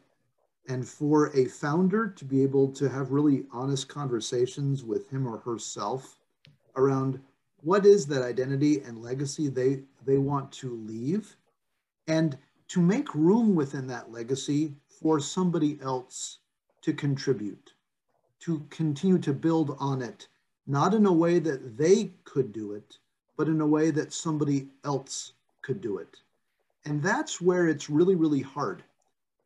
And 0.67 0.87
for 0.87 1.27
a 1.35 1.45
founder 1.45 2.07
to 2.09 2.25
be 2.25 2.41
able 2.41 2.69
to 2.73 2.89
have 2.89 3.11
really 3.11 3.45
honest 3.53 3.87
conversations 3.87 4.83
with 4.83 5.07
him 5.11 5.27
or 5.27 5.37
herself 5.37 6.17
around 6.75 7.19
what 7.61 7.85
is 7.85 8.07
that 8.07 8.23
identity 8.23 8.81
and 8.81 9.01
legacy 9.01 9.47
they 9.47 9.83
they 10.05 10.17
want 10.17 10.51
to 10.51 10.75
leave 10.75 11.35
and 12.07 12.37
to 12.67 12.81
make 12.81 13.13
room 13.13 13.55
within 13.55 13.87
that 13.87 14.11
legacy 14.11 14.73
for 15.01 15.19
somebody 15.19 15.79
else 15.81 16.39
to 16.81 16.93
contribute 16.93 17.73
to 18.39 18.65
continue 18.69 19.17
to 19.17 19.33
build 19.33 19.75
on 19.79 20.01
it 20.01 20.27
not 20.67 20.93
in 20.93 21.05
a 21.05 21.13
way 21.13 21.39
that 21.39 21.77
they 21.77 22.11
could 22.23 22.51
do 22.51 22.73
it 22.73 22.97
but 23.37 23.47
in 23.47 23.61
a 23.61 23.67
way 23.67 23.91
that 23.91 24.13
somebody 24.13 24.67
else 24.83 25.33
could 25.61 25.81
do 25.81 25.97
it 25.97 26.17
and 26.85 27.01
that's 27.01 27.41
where 27.41 27.67
it's 27.67 27.89
really 27.89 28.15
really 28.15 28.41
hard 28.41 28.83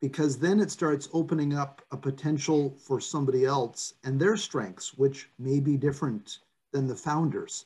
because 0.02 0.38
then 0.38 0.60
it 0.60 0.72
starts 0.72 1.10
opening 1.14 1.54
up 1.54 1.82
a 1.92 1.98
potential 1.98 2.74
for 2.78 3.02
somebody 3.02 3.46
else 3.46 3.96
and 4.04 4.20
their 4.20 4.38
strengths, 4.38 4.98
which 4.98 5.30
may 5.38 5.60
be 5.60 5.76
different 5.76 6.40
than 6.72 6.88
the 6.88 6.96
founders. 6.96 7.66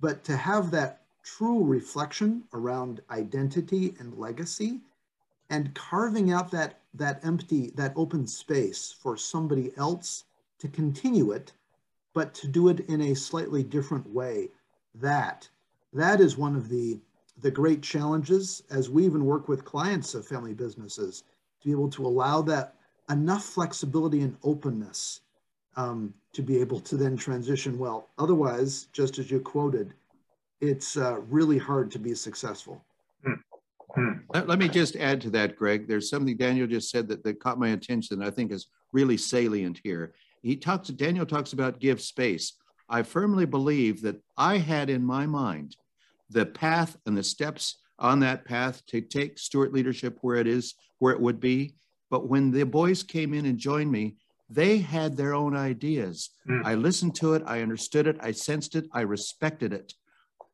But 0.00 0.22
to 0.24 0.36
have 0.36 0.70
that 0.70 1.02
true 1.24 1.64
reflection 1.64 2.44
around 2.54 3.00
identity 3.10 3.96
and 3.98 4.16
legacy 4.16 4.80
and 5.50 5.74
carving 5.74 6.32
out 6.32 6.50
that, 6.50 6.80
that 6.94 7.24
empty, 7.24 7.70
that 7.76 7.92
open 7.96 8.26
space 8.26 8.94
for 8.98 9.16
somebody 9.16 9.72
else 9.76 10.24
to 10.58 10.68
continue 10.68 11.32
it, 11.32 11.52
but 12.14 12.34
to 12.34 12.48
do 12.48 12.68
it 12.68 12.80
in 12.88 13.00
a 13.00 13.14
slightly 13.14 13.62
different 13.62 14.08
way, 14.08 14.48
that, 14.94 15.48
that 15.92 16.20
is 16.20 16.36
one 16.36 16.56
of 16.56 16.68
the, 16.68 16.98
the 17.42 17.50
great 17.50 17.82
challenges 17.82 18.62
as 18.70 18.90
we 18.90 19.04
even 19.04 19.24
work 19.24 19.48
with 19.48 19.64
clients 19.64 20.14
of 20.14 20.26
family 20.26 20.54
businesses 20.54 21.24
to 21.60 21.66
be 21.66 21.72
able 21.72 21.90
to 21.90 22.06
allow 22.06 22.40
that 22.42 22.74
enough 23.10 23.44
flexibility 23.44 24.22
and 24.22 24.36
openness 24.42 25.20
um, 25.76 26.14
to 26.32 26.42
be 26.42 26.58
able 26.58 26.80
to 26.80 26.96
then 26.96 27.16
transition 27.16 27.78
well. 27.78 28.08
Otherwise, 28.18 28.88
just 28.92 29.18
as 29.18 29.30
you 29.30 29.40
quoted, 29.40 29.92
it's 30.60 30.96
uh, 30.96 31.20
really 31.28 31.58
hard 31.58 31.90
to 31.90 31.98
be 31.98 32.14
successful. 32.14 32.82
Hmm. 33.96 34.12
Let, 34.32 34.46
let, 34.46 34.58
me 34.58 34.68
just 34.68 34.94
add 34.96 35.20
to 35.22 35.30
that, 35.30 35.56
Greg. 35.56 35.88
There's 35.88 36.10
something 36.10 36.36
Daniel 36.36 36.66
just 36.66 36.90
said 36.90 37.08
that, 37.08 37.24
that 37.24 37.40
caught 37.40 37.58
my 37.58 37.70
attention 37.70 38.22
I 38.22 38.30
think 38.30 38.52
is 38.52 38.66
really 38.92 39.16
salient 39.16 39.80
here. 39.82 40.14
He 40.42 40.54
talks, 40.56 40.88
Daniel 40.88 41.26
talks 41.26 41.54
about 41.54 41.80
give 41.80 42.00
space. 42.00 42.52
I 42.88 43.02
firmly 43.02 43.46
believe 43.46 44.02
that 44.02 44.22
I 44.36 44.58
had 44.58 44.90
in 44.90 45.04
my 45.04 45.26
mind 45.26 45.76
the 46.30 46.46
path 46.46 46.96
and 47.06 47.16
the 47.16 47.22
steps 47.22 47.78
on 47.98 48.20
that 48.20 48.44
path 48.44 48.84
to 48.86 49.00
take 49.00 49.38
Stewart 49.38 49.72
leadership 49.72 50.18
where 50.20 50.36
it 50.36 50.46
is, 50.46 50.74
where 50.98 51.12
it 51.12 51.20
would 51.20 51.40
be. 51.40 51.74
But 52.10 52.28
when 52.28 52.50
the 52.50 52.64
boys 52.64 53.02
came 53.02 53.32
in 53.32 53.46
and 53.46 53.58
joined 53.58 53.90
me, 53.90 54.16
they 54.48 54.78
had 54.78 55.16
their 55.16 55.34
own 55.34 55.56
ideas. 55.56 56.30
Mm. 56.48 56.64
I 56.64 56.74
listened 56.74 57.14
to 57.16 57.34
it, 57.34 57.42
I 57.46 57.62
understood 57.62 58.06
it, 58.06 58.16
I 58.20 58.32
sensed 58.32 58.76
it, 58.76 58.86
I 58.92 59.00
respected 59.00 59.72
it. 59.72 59.94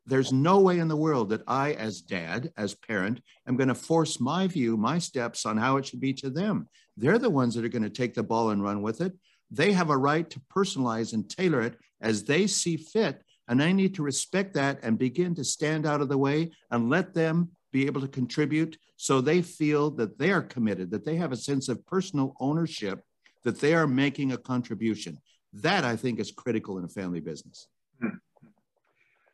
There's 0.05 0.33
no 0.33 0.59
way 0.59 0.79
in 0.79 0.87
the 0.87 0.97
world 0.97 1.29
that 1.29 1.43
I, 1.47 1.73
as 1.73 2.01
dad, 2.01 2.51
as 2.57 2.75
parent, 2.75 3.21
am 3.47 3.55
going 3.55 3.69
to 3.69 3.75
force 3.75 4.19
my 4.19 4.47
view, 4.47 4.75
my 4.75 4.99
steps 4.99 5.45
on 5.45 5.57
how 5.57 5.77
it 5.77 5.85
should 5.85 6.01
be 6.01 6.13
to 6.15 6.29
them. 6.29 6.67
They're 6.97 7.19
the 7.19 7.29
ones 7.29 7.55
that 7.55 7.63
are 7.63 7.69
going 7.69 7.83
to 7.83 7.89
take 7.89 8.13
the 8.13 8.23
ball 8.23 8.49
and 8.49 8.61
run 8.61 8.81
with 8.81 9.01
it. 9.01 9.13
They 9.49 9.71
have 9.71 9.89
a 9.89 9.97
right 9.97 10.29
to 10.29 10.41
personalize 10.53 11.13
and 11.13 11.29
tailor 11.29 11.61
it 11.61 11.77
as 12.01 12.23
they 12.23 12.47
see 12.47 12.77
fit 12.77 13.23
and 13.47 13.61
I 13.61 13.71
need 13.71 13.95
to 13.95 14.03
respect 14.03 14.53
that 14.53 14.79
and 14.83 14.97
begin 14.97 15.35
to 15.35 15.43
stand 15.43 15.85
out 15.85 16.01
of 16.01 16.09
the 16.09 16.17
way 16.17 16.51
and 16.71 16.89
let 16.89 17.13
them 17.13 17.49
be 17.71 17.85
able 17.85 18.01
to 18.01 18.07
contribute 18.07 18.77
so 18.97 19.19
they 19.19 19.41
feel 19.41 19.91
that 19.91 20.17
they 20.17 20.31
are 20.31 20.41
committed, 20.41 20.91
that 20.91 21.03
they 21.03 21.15
have 21.17 21.31
a 21.31 21.37
sense 21.37 21.67
of 21.67 21.85
personal 21.85 22.35
ownership, 22.39 23.01
that 23.43 23.59
they 23.59 23.73
are 23.73 23.87
making 23.87 24.31
a 24.31 24.37
contribution. 24.37 25.17
That 25.51 25.83
I 25.83 25.95
think 25.95 26.19
is 26.19 26.31
critical 26.31 26.77
in 26.77 26.85
a 26.85 26.89
family 26.89 27.19
business. 27.19 27.67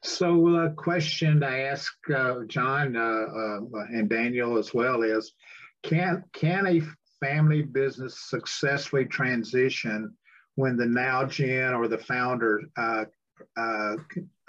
So, 0.02 0.48
a 0.56 0.70
question 0.72 1.44
I 1.44 1.62
ask 1.62 1.94
uh, 2.16 2.36
John 2.48 2.96
uh, 2.96 3.00
uh, 3.00 3.60
and 3.92 4.10
Daniel 4.10 4.58
as 4.58 4.74
well 4.74 5.02
is 5.02 5.34
can, 5.84 6.24
can 6.34 6.68
a 6.68 6.82
family 7.20 7.62
business 7.62 8.30
successfully 8.30 9.06
transition 9.06 10.14
when 10.56 10.78
the 10.78 10.86
now 10.86 11.26
gen 11.26 11.74
or 11.74 11.88
the 11.88 11.98
founder 11.98 12.62
uh, 12.78 13.06
uh, 13.58 13.96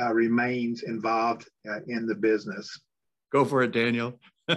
uh, 0.00 0.12
remains 0.12 0.82
involved 0.82 1.48
uh, 1.68 1.80
in 1.86 2.06
the 2.06 2.14
business. 2.14 2.80
Go 3.30 3.44
for 3.44 3.62
it, 3.62 3.72
Daniel. 3.72 4.18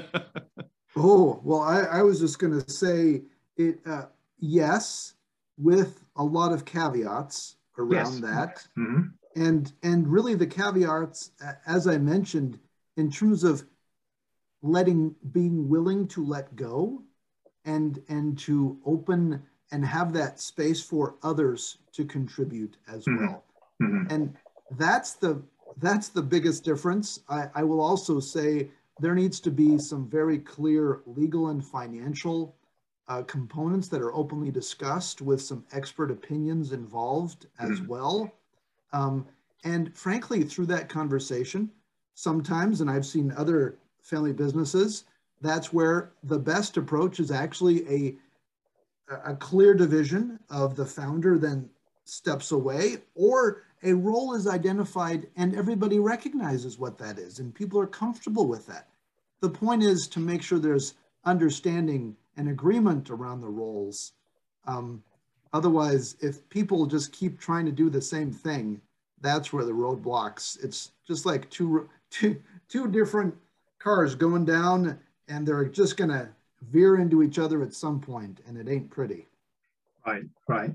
oh, 0.96 1.40
well, 1.44 1.62
I, 1.62 1.82
I, 1.82 2.02
was 2.02 2.20
just 2.20 2.40
going 2.40 2.60
to 2.60 2.70
say 2.70 3.22
it, 3.58 3.80
uh, 3.86 4.06
yes, 4.40 5.14
with 5.58 6.04
a 6.16 6.24
lot 6.24 6.52
of 6.52 6.66
caveats 6.66 7.58
around 7.78 8.14
yes. 8.14 8.20
that. 8.22 8.68
Mm-hmm. 8.78 9.02
And 9.36 9.72
and 9.84 10.08
really 10.08 10.36
the 10.36 10.48
caveats, 10.48 11.32
as 11.66 11.88
I 11.88 11.98
mentioned, 11.98 12.60
in 12.98 13.12
terms 13.12 13.44
of 13.44 13.64
letting 14.64 15.14
being 15.32 15.68
willing 15.70 16.08
to 16.08 16.26
let 16.26 16.56
go 16.56 17.04
and 17.66 18.02
and 18.08 18.38
to 18.40 18.80
open 18.86 19.44
and 19.72 19.86
have 19.86 20.14
that 20.14 20.40
space 20.40 20.82
for 20.82 21.16
others 21.22 21.78
to 21.92 22.06
contribute 22.06 22.78
as 22.88 23.06
mm-hmm. 23.06 23.26
well 23.26 23.44
mm-hmm. 23.82 24.06
and 24.10 24.36
that's 24.78 25.14
the 25.14 25.42
that's 25.78 26.10
the 26.10 26.22
biggest 26.22 26.64
difference 26.64 27.20
I, 27.30 27.48
I 27.56 27.64
will 27.64 27.82
also 27.82 28.20
say 28.20 28.70
there 29.00 29.16
needs 29.16 29.40
to 29.42 29.52
be 29.52 29.78
some 29.78 30.10
very 30.10 30.40
clear 30.40 31.02
legal 31.06 31.50
and 31.50 31.64
financial 31.64 32.56
uh, 33.10 33.24
components 33.24 33.90
that 33.90 34.02
are 34.02 34.14
openly 34.14 34.50
discussed 34.50 35.22
with 35.22 35.42
some 35.42 35.66
expert 35.74 36.10
opinions 36.10 36.72
involved 36.72 37.48
as 37.60 37.72
mm-hmm. 37.72 37.88
well 37.88 38.32
um, 38.94 39.26
and 39.66 39.96
frankly 39.96 40.44
through 40.44 40.66
that 40.66 40.88
conversation 40.88 41.70
sometimes 42.14 42.80
and 42.80 42.90
i've 42.90 43.06
seen 43.06 43.34
other 43.36 43.78
family 44.04 44.34
businesses, 44.34 45.06
that's 45.42 45.74
where 45.74 46.12
the 46.24 46.38
best 46.38 46.78
approach 46.78 47.20
is 47.20 47.32
actually 47.32 47.90
a, 47.90 48.16
a 49.26 49.36
clear 49.36 49.74
division 49.74 50.40
of 50.50 50.76
the 50.76 50.86
founder 50.86 51.38
then 51.38 51.70
steps 52.06 52.52
away 52.52 52.98
or 53.16 53.64
a 53.84 53.94
role 53.94 54.34
is 54.34 54.48
identified 54.48 55.28
and 55.36 55.56
everybody 55.56 56.00
recognizes 56.00 56.78
what 56.78 56.98
that 56.98 57.18
is 57.18 57.40
and 57.40 57.56
people 57.56 57.80
are 57.80 57.88
comfortable 57.88 58.48
with 58.48 58.66
that. 58.68 58.88
The 59.42 59.50
point 59.50 59.84
is 59.84 60.08
to 60.10 60.20
make 60.20 60.42
sure 60.42 60.60
there's 60.60 60.94
understanding 61.26 62.16
and 62.38 62.50
agreement 62.50 63.10
around 63.10 63.42
the 63.42 63.50
roles. 63.50 64.14
Um, 64.66 65.04
otherwise, 65.54 66.16
if 66.22 66.48
people 66.50 66.86
just 66.86 67.12
keep 67.12 67.40
trying 67.40 67.66
to 67.66 67.72
do 67.72 67.90
the 67.90 68.02
same 68.02 68.32
thing, 68.32 68.82
that's 69.22 69.54
where 69.54 69.64
the 69.64 69.72
roadblocks. 69.72 70.62
It's 70.64 70.92
just 71.08 71.26
like 71.26 71.50
two, 71.50 71.90
two, 72.10 72.42
two 72.68 72.88
different 72.90 73.34
cars 73.80 74.16
going 74.16 74.46
down 74.46 75.00
and 75.28 75.48
they're 75.48 75.66
just 75.66 75.98
going 75.98 76.10
to 76.10 76.30
veer 76.62 76.98
into 76.98 77.24
each 77.24 77.40
other 77.40 77.62
at 77.62 77.74
some 77.74 78.00
point 78.00 78.42
and 78.48 78.58
it 78.58 78.70
ain't 78.70 78.90
pretty. 78.90 79.28
Right, 80.06 80.24
right. 80.50 80.72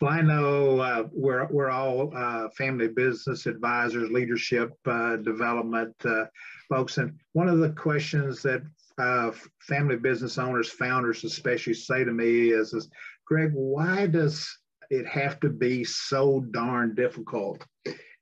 Well, 0.00 0.12
I 0.12 0.22
know 0.22 0.78
uh, 0.78 1.08
we're, 1.12 1.46
we're 1.46 1.70
all 1.70 2.12
uh, 2.14 2.48
family 2.50 2.86
business 2.86 3.46
advisors, 3.46 4.10
leadership 4.10 4.72
uh, 4.86 5.16
development 5.16 5.96
uh, 6.04 6.26
folks. 6.68 6.98
And 6.98 7.18
one 7.32 7.48
of 7.48 7.58
the 7.58 7.70
questions 7.70 8.40
that 8.42 8.62
uh, 8.98 9.32
family 9.60 9.96
business 9.96 10.38
owners, 10.38 10.68
founders 10.68 11.24
especially 11.24 11.74
say 11.74 12.04
to 12.04 12.12
me 12.12 12.50
is, 12.50 12.72
is, 12.72 12.88
Greg, 13.28 13.50
why 13.52 14.06
does 14.06 14.48
it 14.88 15.06
have 15.06 15.38
to 15.40 15.50
be 15.50 15.84
so 15.84 16.40
darn 16.50 16.94
difficult? 16.94 17.62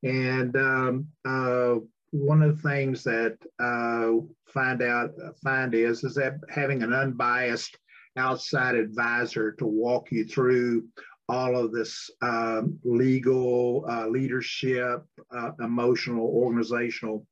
And 0.03 0.57
um, 0.57 1.07
uh, 1.25 1.77
one 2.11 2.43
of 2.43 2.61
the 2.61 2.69
things 2.69 3.05
that 3.05 3.39
uh, 3.61 4.27
find 4.53 4.83
out 4.83 5.11
find 5.45 5.75
is 5.75 6.03
is 6.03 6.15
that 6.17 6.41
having 6.51 6.83
an 6.83 6.93
unbiased 6.93 7.79
outside 8.17 8.75
advisor 8.75 9.53
to 9.53 9.67
walk 9.67 10.11
you 10.11 10.25
through 10.25 10.89
all 11.29 11.57
of 11.57 11.71
this 11.71 12.11
um, 12.23 12.77
legal 12.83 13.85
uh, 13.89 14.09
leadership, 14.09 15.05
uh, 15.37 15.51
emotional, 15.61 16.27
organizational 16.27 17.27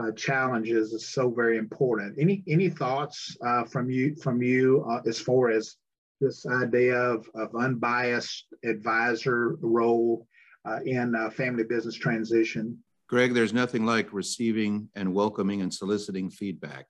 uh, 0.00 0.12
challenges 0.12 0.92
is 0.92 1.10
so 1.10 1.30
very 1.30 1.58
important. 1.58 2.16
Any 2.18 2.42
any 2.48 2.70
thoughts 2.70 3.36
uh, 3.44 3.64
from 3.64 3.90
you 3.90 4.16
from 4.16 4.42
you 4.42 4.82
uh, 4.88 5.02
as 5.06 5.18
far 5.18 5.50
as 5.50 5.76
this 6.20 6.46
idea 6.46 6.96
of, 6.96 7.28
of 7.34 7.54
unbiased 7.54 8.46
advisor 8.64 9.56
role 9.60 10.26
uh, 10.64 10.80
in 10.84 11.14
family 11.30 11.64
business 11.64 11.94
transition? 11.94 12.78
Greg, 13.08 13.32
there's 13.32 13.54
nothing 13.54 13.86
like 13.86 14.12
receiving 14.12 14.88
and 14.94 15.14
welcoming 15.14 15.62
and 15.62 15.72
soliciting 15.72 16.28
feedback 16.28 16.86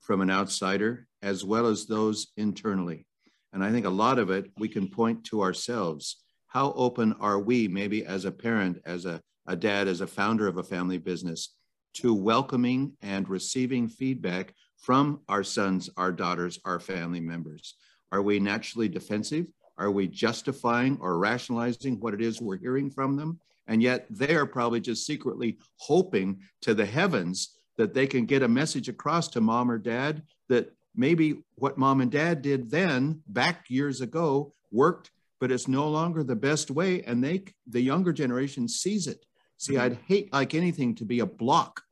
from 0.00 0.20
an 0.20 0.30
outsider 0.30 1.06
as 1.22 1.44
well 1.44 1.66
as 1.66 1.86
those 1.86 2.32
internally. 2.36 3.06
And 3.52 3.64
I 3.64 3.70
think 3.70 3.86
a 3.86 3.90
lot 3.90 4.18
of 4.18 4.30
it 4.30 4.50
we 4.58 4.68
can 4.68 4.88
point 4.88 5.24
to 5.24 5.42
ourselves. 5.42 6.22
How 6.48 6.72
open 6.72 7.14
are 7.20 7.38
we, 7.38 7.68
maybe 7.68 8.04
as 8.04 8.24
a 8.24 8.32
parent, 8.32 8.82
as 8.84 9.06
a, 9.06 9.20
a 9.46 9.56
dad, 9.56 9.88
as 9.88 10.00
a 10.00 10.06
founder 10.06 10.46
of 10.46 10.58
a 10.58 10.62
family 10.62 10.98
business, 10.98 11.54
to 11.94 12.12
welcoming 12.12 12.92
and 13.00 13.28
receiving 13.28 13.88
feedback 13.88 14.54
from 14.76 15.20
our 15.28 15.44
sons, 15.44 15.88
our 15.96 16.12
daughters, 16.12 16.58
our 16.64 16.80
family 16.80 17.20
members? 17.20 17.74
Are 18.12 18.22
we 18.22 18.38
naturally 18.38 18.88
defensive? 18.88 19.46
Are 19.78 19.90
we 19.90 20.06
justifying 20.06 20.98
or 21.00 21.18
rationalizing 21.18 21.98
what 21.98 22.14
it 22.14 22.20
is 22.20 22.40
we're 22.40 22.58
hearing 22.58 22.90
from 22.90 23.16
them? 23.16 23.40
And 23.66 23.82
yet 23.82 24.06
they're 24.10 24.46
probably 24.46 24.80
just 24.80 25.06
secretly 25.06 25.58
hoping 25.76 26.40
to 26.60 26.74
the 26.74 26.86
heavens 26.86 27.56
that 27.78 27.94
they 27.94 28.06
can 28.06 28.26
get 28.26 28.42
a 28.42 28.48
message 28.48 28.88
across 28.88 29.28
to 29.28 29.40
mom 29.40 29.70
or 29.70 29.78
dad 29.78 30.22
that 30.48 30.74
maybe 30.94 31.42
what 31.54 31.78
mom 31.78 32.02
and 32.02 32.12
dad 32.12 32.42
did 32.42 32.70
then 32.70 33.22
back 33.28 33.64
years 33.70 34.02
ago 34.02 34.52
worked, 34.70 35.10
but 35.40 35.50
it's 35.50 35.68
no 35.68 35.88
longer 35.88 36.22
the 36.22 36.36
best 36.36 36.70
way. 36.70 37.02
And 37.02 37.24
they, 37.24 37.44
the 37.66 37.80
younger 37.80 38.12
generation 38.12 38.68
sees 38.68 39.06
it. 39.06 39.24
See, 39.56 39.78
I'd 39.78 39.98
hate 40.06 40.32
like 40.32 40.54
anything 40.54 40.94
to 40.96 41.04
be 41.04 41.20
a 41.20 41.26
block 41.26 41.82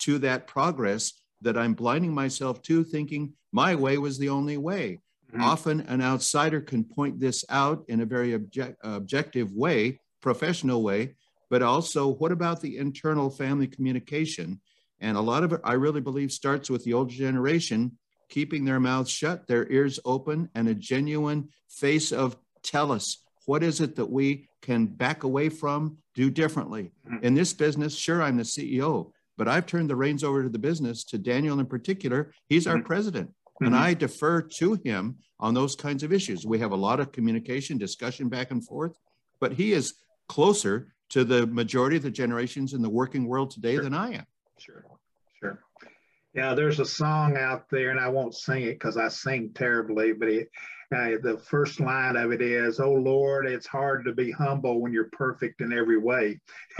to 0.00 0.18
that 0.20 0.46
progress 0.46 1.12
that 1.42 1.56
I'm 1.56 1.74
blinding 1.74 2.12
myself 2.12 2.62
to, 2.62 2.82
thinking 2.82 3.34
my 3.52 3.74
way 3.74 3.98
was 3.98 4.18
the 4.18 4.30
only 4.30 4.56
way. 4.56 5.00
Mm-hmm. 5.32 5.42
Often 5.42 5.80
an 5.82 6.00
outsider 6.00 6.60
can 6.60 6.84
point 6.84 7.20
this 7.20 7.44
out 7.50 7.84
in 7.88 8.00
a 8.00 8.06
very 8.06 8.32
object, 8.34 8.76
objective 8.82 9.52
way 9.52 10.00
professional 10.20 10.82
way, 10.82 11.14
but 11.50 11.62
also 11.62 12.08
what 12.14 12.32
about 12.32 12.60
the 12.60 12.76
internal 12.76 13.30
family 13.30 13.66
communication? 13.66 14.60
And 15.00 15.16
a 15.16 15.20
lot 15.20 15.44
of 15.44 15.52
it, 15.52 15.60
I 15.64 15.74
really 15.74 16.00
believe, 16.00 16.32
starts 16.32 16.68
with 16.68 16.84
the 16.84 16.94
older 16.94 17.14
generation 17.14 17.96
keeping 18.28 18.64
their 18.64 18.80
mouths 18.80 19.10
shut, 19.10 19.46
their 19.46 19.70
ears 19.72 19.98
open, 20.04 20.50
and 20.54 20.68
a 20.68 20.74
genuine 20.74 21.48
face 21.68 22.12
of 22.12 22.36
tell 22.62 22.92
us 22.92 23.24
what 23.46 23.62
is 23.62 23.80
it 23.80 23.96
that 23.96 24.10
we 24.10 24.46
can 24.60 24.86
back 24.86 25.22
away 25.22 25.48
from, 25.48 25.96
do 26.14 26.30
differently. 26.30 26.92
Mm-hmm. 27.08 27.24
In 27.24 27.34
this 27.34 27.54
business, 27.54 27.96
sure, 27.96 28.22
I'm 28.22 28.36
the 28.36 28.42
CEO, 28.42 29.12
but 29.38 29.48
I've 29.48 29.64
turned 29.64 29.88
the 29.88 29.96
reins 29.96 30.22
over 30.22 30.42
to 30.42 30.50
the 30.50 30.58
business 30.58 31.04
to 31.04 31.16
Daniel 31.16 31.58
in 31.58 31.64
particular. 31.64 32.32
He's 32.48 32.66
our 32.66 32.82
mm-hmm. 33.62 33.66
And. 33.66 33.76
I 33.76 33.94
defer 33.94 34.42
to 34.58 34.74
him 34.84 35.18
on 35.40 35.54
those 35.54 35.74
kinds 35.74 36.02
of 36.02 36.12
issues. 36.12 36.44
We 36.46 36.58
have 36.58 36.72
a 36.72 36.76
lot 36.76 37.00
of 37.00 37.12
communication, 37.12 37.78
discussion 37.78 38.28
back 38.28 38.50
and 38.50 38.66
forth, 38.66 38.96
but 39.40 39.52
he 39.52 39.72
is 39.72 39.94
closer 40.28 40.94
to 41.10 41.24
the 41.24 41.46
majority 41.46 41.96
of 41.96 42.02
the 42.02 42.10
generations 42.10 42.74
in 42.74 42.82
the 42.82 42.90
working 42.90 43.26
world 43.26 43.50
today 43.50 43.74
sure. 43.74 43.84
than 43.84 43.94
I 43.94 44.14
am. 44.14 44.26
Sure, 44.58 44.84
sure. 45.40 45.60
Yeah, 46.34 46.54
there's 46.54 46.80
a 46.80 46.84
song 46.84 47.36
out 47.36 47.64
there, 47.70 47.90
and 47.90 47.98
I 47.98 48.08
won't 48.08 48.34
sing 48.34 48.62
it 48.62 48.74
because 48.74 48.96
I 48.96 49.08
sing 49.08 49.52
terribly, 49.54 50.12
but 50.12 50.28
it, 50.28 50.50
uh, 50.94 51.18
the 51.22 51.38
first 51.38 51.80
line 51.80 52.16
of 52.16 52.32
it 52.32 52.40
is, 52.40 52.80
"Oh 52.80 52.92
Lord, 52.92 53.46
it's 53.46 53.66
hard 53.66 54.04
to 54.04 54.12
be 54.12 54.30
humble 54.30 54.80
when 54.80 54.92
you're 54.92 55.10
perfect 55.12 55.60
in 55.60 55.72
every 55.72 55.98
way." 55.98 56.40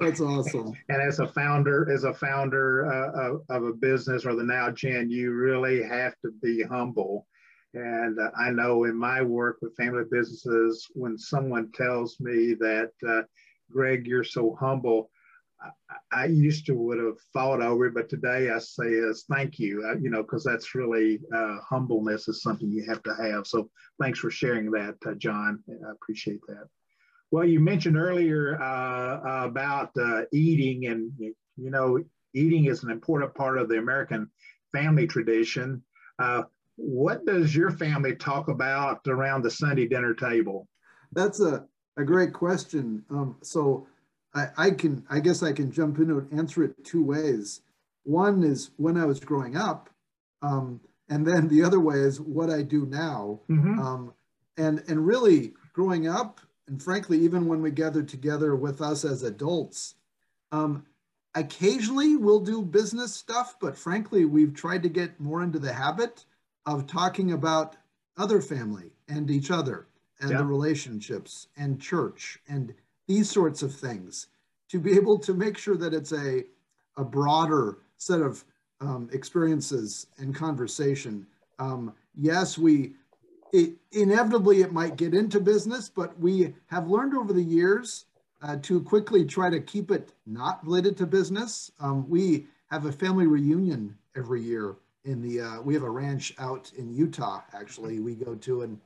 That's 0.00 0.20
awesome. 0.20 0.74
and 0.88 1.02
as 1.02 1.20
a 1.20 1.28
founder, 1.28 1.90
as 1.90 2.04
a 2.04 2.14
founder 2.14 2.86
uh, 2.86 3.30
of, 3.30 3.42
of, 3.48 3.62
a 3.64 3.72
business 3.72 4.26
or 4.26 4.34
the 4.34 4.42
now 4.42 4.70
gen, 4.70 5.10
you 5.10 5.32
really 5.32 5.82
have 5.82 6.14
to 6.22 6.32
be 6.42 6.62
humble 6.62 7.26
and 7.74 8.18
uh, 8.18 8.30
I 8.36 8.50
know 8.50 8.84
in 8.84 8.96
my 8.96 9.22
work 9.22 9.58
with 9.62 9.76
family 9.76 10.04
businesses, 10.10 10.86
when 10.92 11.16
someone 11.16 11.72
tells 11.72 12.20
me 12.20 12.54
that, 12.54 12.90
uh, 13.08 13.22
Greg, 13.70 14.06
you're 14.06 14.24
so 14.24 14.56
humble, 14.60 15.10
I, 15.62 16.22
I, 16.22 16.24
used 16.26 16.66
to 16.66 16.74
would 16.74 16.98
have 16.98 17.18
thought 17.32 17.62
over 17.62 17.86
it, 17.86 17.94
but 17.94 18.08
today 18.08 18.50
I 18.50 18.58
say 18.58 18.88
is 18.88 19.24
thank 19.30 19.58
you, 19.58 19.84
uh, 19.86 19.98
you 19.98 20.10
know, 20.10 20.22
because 20.22 20.44
that's 20.44 20.74
really 20.74 21.20
uh, 21.34 21.58
humbleness 21.60 22.28
is 22.28 22.42
something 22.42 22.70
you 22.70 22.84
have 22.88 23.02
to 23.04 23.14
have. 23.14 23.46
So 23.46 23.70
thanks 24.00 24.18
for 24.18 24.30
sharing 24.30 24.70
that, 24.72 24.96
uh, 25.06 25.14
John. 25.14 25.62
I 25.68 25.92
appreciate 25.92 26.40
that. 26.48 26.68
Well, 27.30 27.44
you 27.44 27.60
mentioned 27.60 27.96
earlier 27.96 28.60
uh, 28.60 29.46
about 29.46 29.92
eating, 30.32 30.86
and 30.86 31.12
you 31.18 31.70
know, 31.70 31.98
eating 32.34 32.66
is 32.66 32.82
an 32.82 32.90
important 32.90 33.34
part 33.34 33.58
of 33.58 33.68
the 33.68 33.78
American 33.78 34.30
family 34.72 35.06
tradition. 35.06 35.82
Uh, 36.18 36.42
what 36.76 37.24
does 37.26 37.54
your 37.54 37.70
family 37.70 38.16
talk 38.16 38.48
about 38.48 39.00
around 39.06 39.42
the 39.42 39.50
Sunday 39.50 39.86
dinner 39.86 40.14
table? 40.14 40.68
That's 41.12 41.40
a, 41.40 41.64
a 41.96 42.04
great 42.04 42.32
question. 42.32 43.04
Um, 43.10 43.36
so 43.42 43.86
I, 44.34 44.48
I 44.56 44.70
can, 44.70 45.04
I 45.10 45.20
guess 45.20 45.42
I 45.42 45.52
can 45.52 45.70
jump 45.70 45.98
in 45.98 46.10
and 46.10 46.32
answer 46.32 46.64
it 46.64 46.84
two 46.84 47.04
ways. 47.04 47.60
One 48.04 48.42
is 48.42 48.70
when 48.76 48.96
I 48.96 49.04
was 49.04 49.20
growing 49.20 49.56
up, 49.56 49.90
um, 50.40 50.80
and 51.08 51.26
then 51.26 51.48
the 51.48 51.62
other 51.62 51.80
way 51.80 51.96
is 51.96 52.20
what 52.20 52.50
I 52.50 52.62
do 52.62 52.86
now. 52.86 53.40
Mm-hmm. 53.48 53.78
Um, 53.78 54.14
and, 54.56 54.82
and 54.88 55.06
really 55.06 55.54
growing 55.72 56.08
up, 56.08 56.40
and 56.66 56.82
frankly, 56.82 57.18
even 57.18 57.46
when 57.46 57.62
we 57.62 57.70
gather 57.70 58.02
together 58.02 58.56
with 58.56 58.80
us 58.80 59.04
as 59.04 59.22
adults, 59.22 59.94
um, 60.52 60.84
occasionally 61.34 62.16
we'll 62.16 62.40
do 62.40 62.62
business 62.62 63.14
stuff, 63.14 63.56
but 63.60 63.76
frankly, 63.76 64.24
we've 64.24 64.54
tried 64.54 64.82
to 64.82 64.88
get 64.88 65.20
more 65.20 65.42
into 65.42 65.58
the 65.58 65.72
habit 65.72 66.24
of 66.66 66.86
talking 66.86 67.32
about 67.32 67.76
other 68.16 68.40
family 68.40 68.92
and 69.08 69.30
each 69.30 69.50
other 69.50 69.86
and 70.20 70.30
yeah. 70.30 70.38
the 70.38 70.44
relationships 70.44 71.48
and 71.56 71.80
church 71.80 72.38
and 72.48 72.74
these 73.06 73.30
sorts 73.30 73.62
of 73.62 73.74
things 73.74 74.28
to 74.68 74.78
be 74.78 74.92
able 74.92 75.18
to 75.18 75.34
make 75.34 75.58
sure 75.58 75.76
that 75.76 75.94
it's 75.94 76.12
a, 76.12 76.44
a 76.96 77.04
broader 77.04 77.78
set 77.96 78.20
of 78.20 78.44
um, 78.80 79.08
experiences 79.12 80.06
and 80.18 80.34
conversation. 80.34 81.26
Um, 81.58 81.94
yes, 82.14 82.58
we 82.58 82.94
it, 83.52 83.74
inevitably 83.92 84.62
it 84.62 84.72
might 84.72 84.96
get 84.96 85.14
into 85.14 85.38
business, 85.38 85.88
but 85.88 86.18
we 86.18 86.54
have 86.66 86.88
learned 86.88 87.14
over 87.14 87.32
the 87.32 87.42
years 87.42 88.06
uh, 88.40 88.56
to 88.62 88.80
quickly 88.80 89.24
try 89.24 89.50
to 89.50 89.60
keep 89.60 89.90
it 89.90 90.14
not 90.26 90.64
related 90.64 90.96
to 90.96 91.06
business. 91.06 91.70
Um, 91.78 92.08
we 92.08 92.46
have 92.70 92.86
a 92.86 92.92
family 92.92 93.26
reunion 93.26 93.94
every 94.16 94.40
year 94.40 94.76
in 95.04 95.20
the 95.20 95.40
uh, 95.40 95.60
we 95.60 95.74
have 95.74 95.82
a 95.82 95.90
ranch 95.90 96.34
out 96.38 96.70
in 96.76 96.92
Utah 96.92 97.42
actually 97.54 98.00
we 98.00 98.14
go 98.14 98.34
to 98.36 98.62
and 98.62 98.78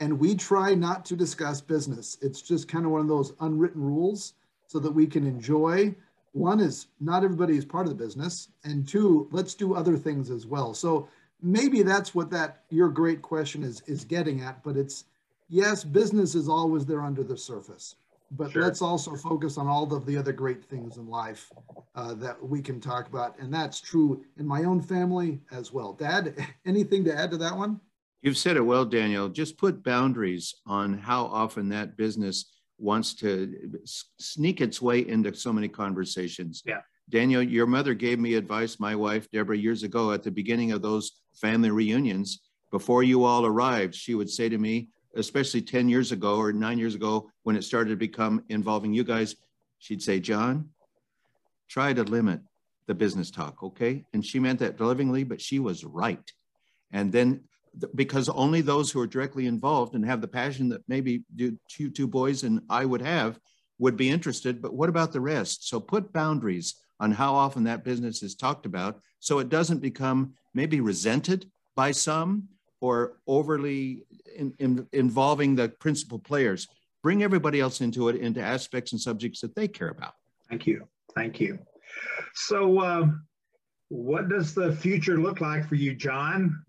and 0.00 0.18
we 0.18 0.34
try 0.34 0.74
not 0.74 1.04
to 1.06 1.16
discuss 1.16 1.60
business. 1.60 2.18
It's 2.20 2.42
just 2.42 2.68
kind 2.68 2.84
of 2.84 2.92
one 2.92 3.00
of 3.00 3.08
those 3.08 3.32
unwritten 3.40 3.82
rules 3.82 4.34
so 4.66 4.78
that 4.80 4.92
we 4.92 5.06
can 5.06 5.26
enjoy. 5.26 5.94
One 6.32 6.60
is 6.60 6.88
not 7.00 7.24
everybody 7.24 7.56
is 7.56 7.64
part 7.64 7.86
of 7.86 7.96
the 7.96 8.04
business, 8.04 8.48
and 8.64 8.86
two, 8.86 9.28
let's 9.30 9.54
do 9.54 9.74
other 9.74 9.96
things 9.96 10.30
as 10.30 10.46
well. 10.46 10.74
So 10.74 11.08
maybe 11.40 11.82
that's 11.82 12.14
what 12.14 12.30
that 12.30 12.64
your 12.68 12.88
great 12.88 13.22
question 13.22 13.62
is 13.62 13.82
is 13.86 14.04
getting 14.04 14.42
at. 14.42 14.62
But 14.62 14.76
it's 14.76 15.04
yes, 15.48 15.82
business 15.82 16.34
is 16.34 16.48
always 16.48 16.84
there 16.84 17.02
under 17.02 17.22
the 17.22 17.38
surface, 17.38 17.96
but 18.32 18.50
sure. 18.52 18.62
let's 18.62 18.82
also 18.82 19.16
focus 19.16 19.56
on 19.56 19.66
all 19.66 19.90
of 19.94 20.04
the 20.04 20.18
other 20.18 20.32
great 20.32 20.62
things 20.62 20.98
in 20.98 21.08
life 21.08 21.50
uh, 21.94 22.12
that 22.14 22.42
we 22.46 22.60
can 22.60 22.80
talk 22.80 23.08
about, 23.08 23.38
and 23.38 23.52
that's 23.52 23.80
true 23.80 24.22
in 24.38 24.46
my 24.46 24.64
own 24.64 24.82
family 24.82 25.40
as 25.50 25.72
well. 25.72 25.94
Dad, 25.94 26.34
anything 26.66 27.02
to 27.04 27.16
add 27.16 27.30
to 27.30 27.38
that 27.38 27.56
one? 27.56 27.80
You've 28.22 28.36
said 28.36 28.56
it 28.56 28.62
well, 28.62 28.84
Daniel. 28.84 29.28
Just 29.28 29.58
put 29.58 29.84
boundaries 29.84 30.54
on 30.66 30.98
how 30.98 31.26
often 31.26 31.68
that 31.68 31.96
business 31.96 32.52
wants 32.78 33.14
to 33.14 33.54
sneak 34.18 34.60
its 34.60 34.82
way 34.82 35.06
into 35.06 35.34
so 35.34 35.52
many 35.52 35.68
conversations. 35.68 36.62
Yeah. 36.66 36.80
Daniel, 37.08 37.42
your 37.42 37.66
mother 37.66 37.94
gave 37.94 38.18
me 38.18 38.34
advice, 38.34 38.80
my 38.80 38.94
wife, 38.94 39.30
Deborah, 39.30 39.56
years 39.56 39.84
ago 39.84 40.10
at 40.10 40.22
the 40.22 40.30
beginning 40.30 40.72
of 40.72 40.82
those 40.82 41.12
family 41.34 41.70
reunions. 41.70 42.40
Before 42.72 43.02
you 43.04 43.24
all 43.24 43.46
arrived, 43.46 43.94
she 43.94 44.14
would 44.14 44.28
say 44.28 44.48
to 44.48 44.58
me, 44.58 44.88
especially 45.14 45.62
10 45.62 45.88
years 45.88 46.12
ago 46.12 46.36
or 46.36 46.52
nine 46.52 46.78
years 46.78 46.94
ago, 46.94 47.30
when 47.44 47.56
it 47.56 47.62
started 47.62 47.90
to 47.90 47.96
become 47.96 48.42
involving 48.48 48.92
you 48.92 49.04
guys, 49.04 49.36
she'd 49.78 50.02
say, 50.02 50.18
John, 50.18 50.70
try 51.68 51.92
to 51.92 52.02
limit 52.02 52.40
the 52.86 52.94
business 52.94 53.30
talk, 53.30 53.62
okay? 53.62 54.04
And 54.12 54.24
she 54.24 54.40
meant 54.40 54.58
that 54.58 54.80
lovingly, 54.80 55.24
but 55.24 55.40
she 55.40 55.58
was 55.58 55.84
right. 55.84 56.32
And 56.92 57.12
then 57.12 57.44
because 57.94 58.28
only 58.28 58.60
those 58.60 58.90
who 58.90 59.00
are 59.00 59.06
directly 59.06 59.46
involved 59.46 59.94
and 59.94 60.04
have 60.04 60.20
the 60.20 60.28
passion 60.28 60.68
that 60.70 60.82
maybe 60.88 61.22
two, 61.36 61.90
two 61.90 62.06
boys 62.06 62.42
and 62.42 62.60
I 62.70 62.84
would 62.84 63.02
have 63.02 63.38
would 63.78 63.96
be 63.96 64.08
interested. 64.08 64.62
But 64.62 64.74
what 64.74 64.88
about 64.88 65.12
the 65.12 65.20
rest? 65.20 65.68
So 65.68 65.80
put 65.80 66.12
boundaries 66.12 66.76
on 66.98 67.12
how 67.12 67.34
often 67.34 67.64
that 67.64 67.84
business 67.84 68.22
is 68.22 68.34
talked 68.34 68.64
about 68.64 69.00
so 69.20 69.38
it 69.38 69.48
doesn't 69.48 69.78
become 69.78 70.34
maybe 70.54 70.80
resented 70.80 71.50
by 71.74 71.90
some 71.90 72.48
or 72.80 73.18
overly 73.26 74.04
in, 74.34 74.54
in, 74.58 74.86
involving 74.92 75.56
the 75.56 75.68
principal 75.68 76.18
players. 76.18 76.68
Bring 77.02 77.22
everybody 77.22 77.60
else 77.60 77.80
into 77.80 78.08
it, 78.08 78.16
into 78.16 78.42
aspects 78.42 78.92
and 78.92 79.00
subjects 79.00 79.40
that 79.40 79.54
they 79.54 79.68
care 79.68 79.88
about. 79.88 80.14
Thank 80.48 80.66
you. 80.66 80.88
Thank 81.14 81.40
you. 81.40 81.58
So, 82.34 82.80
uh, 82.80 83.06
what 83.88 84.28
does 84.28 84.54
the 84.54 84.74
future 84.74 85.18
look 85.18 85.40
like 85.40 85.68
for 85.68 85.76
you, 85.76 85.94
John? 85.94 86.64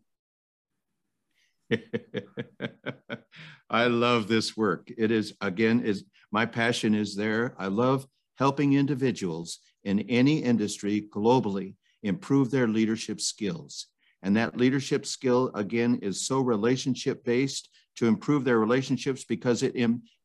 I 3.70 3.88
love 3.88 4.28
this 4.28 4.56
work. 4.56 4.90
It 4.98 5.12
is 5.12 5.34
again 5.42 5.82
is 5.82 6.06
my 6.32 6.46
passion 6.46 6.96
is 6.96 7.16
there. 7.16 7.56
I 7.58 7.68
love 7.68 8.08
helping 8.38 8.74
individuals 8.74 9.60
in 9.84 10.02
any 10.02 10.44
industry 10.44 11.08
globally 11.14 11.76
improve 12.04 12.52
their 12.52 12.68
leadership 12.68 13.20
skills. 13.20 13.88
And 14.24 14.36
that 14.36 14.58
leadership 14.58 15.06
skill 15.06 15.52
again 15.54 16.00
is 16.02 16.26
so 16.26 16.40
relationship 16.40 17.24
based 17.24 17.70
to 17.98 18.08
improve 18.08 18.44
their 18.44 18.60
relationships 18.60 19.24
because 19.24 19.64
it 19.64 19.76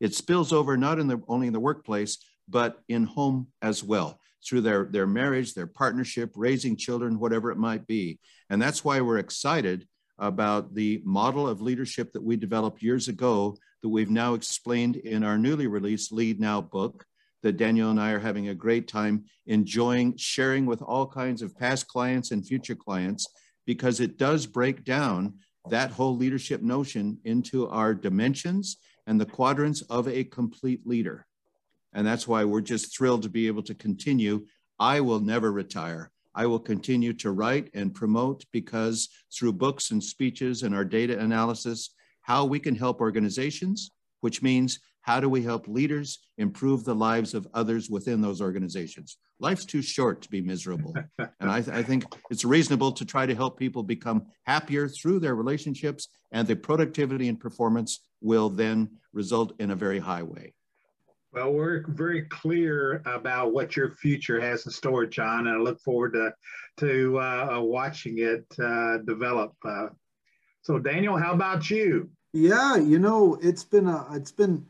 it 0.01 0.15
spills 0.15 0.53
over 0.53 0.77
not 0.77 0.99
in 0.99 1.07
the 1.07 1.21
only 1.29 1.47
in 1.47 1.53
the 1.53 1.61
workplace 1.61 2.19
but 2.49 2.81
in 2.89 3.05
home 3.05 3.47
as 3.63 3.83
well 3.83 4.19
through 4.45 4.61
their 4.61 4.85
their 4.85 5.07
marriage, 5.07 5.55
their 5.55 5.67
partnership, 5.67 6.33
raising 6.35 6.77
children, 6.77 7.19
whatever 7.19 7.51
it 7.51 7.59
might 7.59 7.87
be. 7.87 8.19
And 8.51 8.61
that's 8.61 8.85
why 8.85 9.01
we're 9.01 9.19
excited 9.19 9.87
about 10.23 10.73
the 10.73 11.03
model 11.05 11.49
of 11.49 11.61
leadership 11.61 12.13
that 12.13 12.23
we 12.23 12.37
developed 12.37 12.81
years 12.81 13.09
ago 13.09 13.57
that 13.83 13.89
we've 13.89 14.09
now 14.09 14.35
explained 14.35 14.95
in 14.95 15.25
our 15.25 15.37
newly 15.37 15.67
released 15.67 16.13
Lead 16.13 16.39
Now 16.39 16.61
book 16.61 17.05
that 17.43 17.57
Daniel 17.57 17.91
and 17.91 18.01
I 18.01 18.13
are 18.13 18.21
having 18.21 18.49
a 18.49 18.55
great 18.55 18.87
time 18.87 19.25
enjoying 19.47 20.17
sharing 20.17 20.65
with 20.65 20.81
all 20.81 21.09
kinds 21.09 21.43
of 21.43 21.59
past 21.59 21.89
clients 21.89 22.31
and 22.31 22.47
future 22.47 22.77
clients 22.77 23.27
because 23.67 23.99
it 23.99 24.17
does 24.17 24.47
break 24.47 24.85
down 24.85 25.35
that 25.71 25.91
whole 25.91 26.17
leadership 26.17 26.63
notion 26.63 27.19
into 27.25 27.69
our 27.69 27.93
dimensions 27.93 28.77
and 29.09 29.21
the 29.21 29.27
quadrants 29.27 29.83
of 29.83 30.07
a 30.07 30.23
complete 30.23 30.87
leader. 30.87 31.27
And 31.93 32.07
that's 32.07 32.29
why 32.29 32.45
we're 32.45 32.61
just 32.61 32.97
thrilled 32.97 33.25
to 33.25 33.29
be 33.29 33.49
able 33.49 33.65
to 33.65 33.75
continue. 33.75 34.47
I 34.79 35.01
will 35.01 35.21
never 35.21 35.51
retire. 35.51 36.12
I 36.35 36.47
will 36.47 36.61
continue 36.61 37.13
to 37.15 37.31
write 37.31 37.71
and 37.75 37.95
promote 37.95 38.45
because 38.53 39.09
through 39.33 39.55
books 39.55 39.91
and 39.91 40.03
speeches 40.03 40.63
and 40.63 40.75
our 40.75 40.85
data 40.85 41.19
analysis, 41.19 41.91
how 42.23 42.45
we 42.45 42.59
can 42.59 42.75
help 42.75 43.01
organizations, 43.01 43.91
which 44.21 44.43
means 44.43 44.81
how 45.03 45.19
do 45.19 45.29
we 45.29 45.43
help 45.43 45.67
leaders 45.67 46.21
improve 46.39 46.85
the 46.85 46.95
lives 46.95 47.35
of 47.35 47.47
others 47.53 47.91
within 47.91 48.21
those 48.21 48.41
organizations? 48.41 49.19
Life's 49.41 49.65
too 49.65 49.83
short 49.83 50.23
to 50.23 50.31
be 50.31 50.41
miserable. 50.41 50.95
and 51.19 51.51
I, 51.51 51.61
th 51.61 51.69
I 51.69 51.83
think 51.83 52.05
it's 52.31 52.45
reasonable 52.45 52.93
to 52.93 53.05
try 53.05 53.27
to 53.27 53.35
help 53.35 53.59
people 53.59 53.83
become 53.83 54.27
happier 54.45 54.89
through 54.89 55.19
their 55.21 55.35
relationships, 55.35 56.09
and 56.31 56.47
the 56.47 56.55
productivity 56.55 57.29
and 57.29 57.39
performance 57.39 57.93
will 58.21 58.49
then 58.49 58.79
result 59.13 59.53
in 59.59 59.73
a 59.73 59.81
very 59.85 59.99
high 59.99 60.23
way. 60.23 60.55
Well, 61.33 61.55
we're 61.55 61.85
very 61.89 62.23
clear 62.23 63.03
about 63.07 63.55
what 63.55 63.75
your 63.75 63.91
future 63.91 64.39
has 64.39 64.67
in 64.67 64.73
store, 64.73 65.07
John, 65.07 65.47
and 65.47 65.57
I 65.57 65.59
look 65.59 65.81
forward 65.81 66.13
to 66.13 66.35
to 66.79 67.19
uh, 67.19 67.61
watching 67.61 68.19
it 68.19 68.45
uh, 68.63 68.99
develop. 68.99 69.55
Uh, 69.65 69.89
so, 70.61 70.79
Daniel, 70.79 71.17
how 71.17 71.33
about 71.33 71.71
you? 71.71 72.11
Yeah, 72.35 72.77
you 72.77 72.99
know, 72.99 73.39
it's 73.41 73.65
been 73.65 73.87
a 73.89 74.07
it's 74.13 74.31
been 74.33 74.67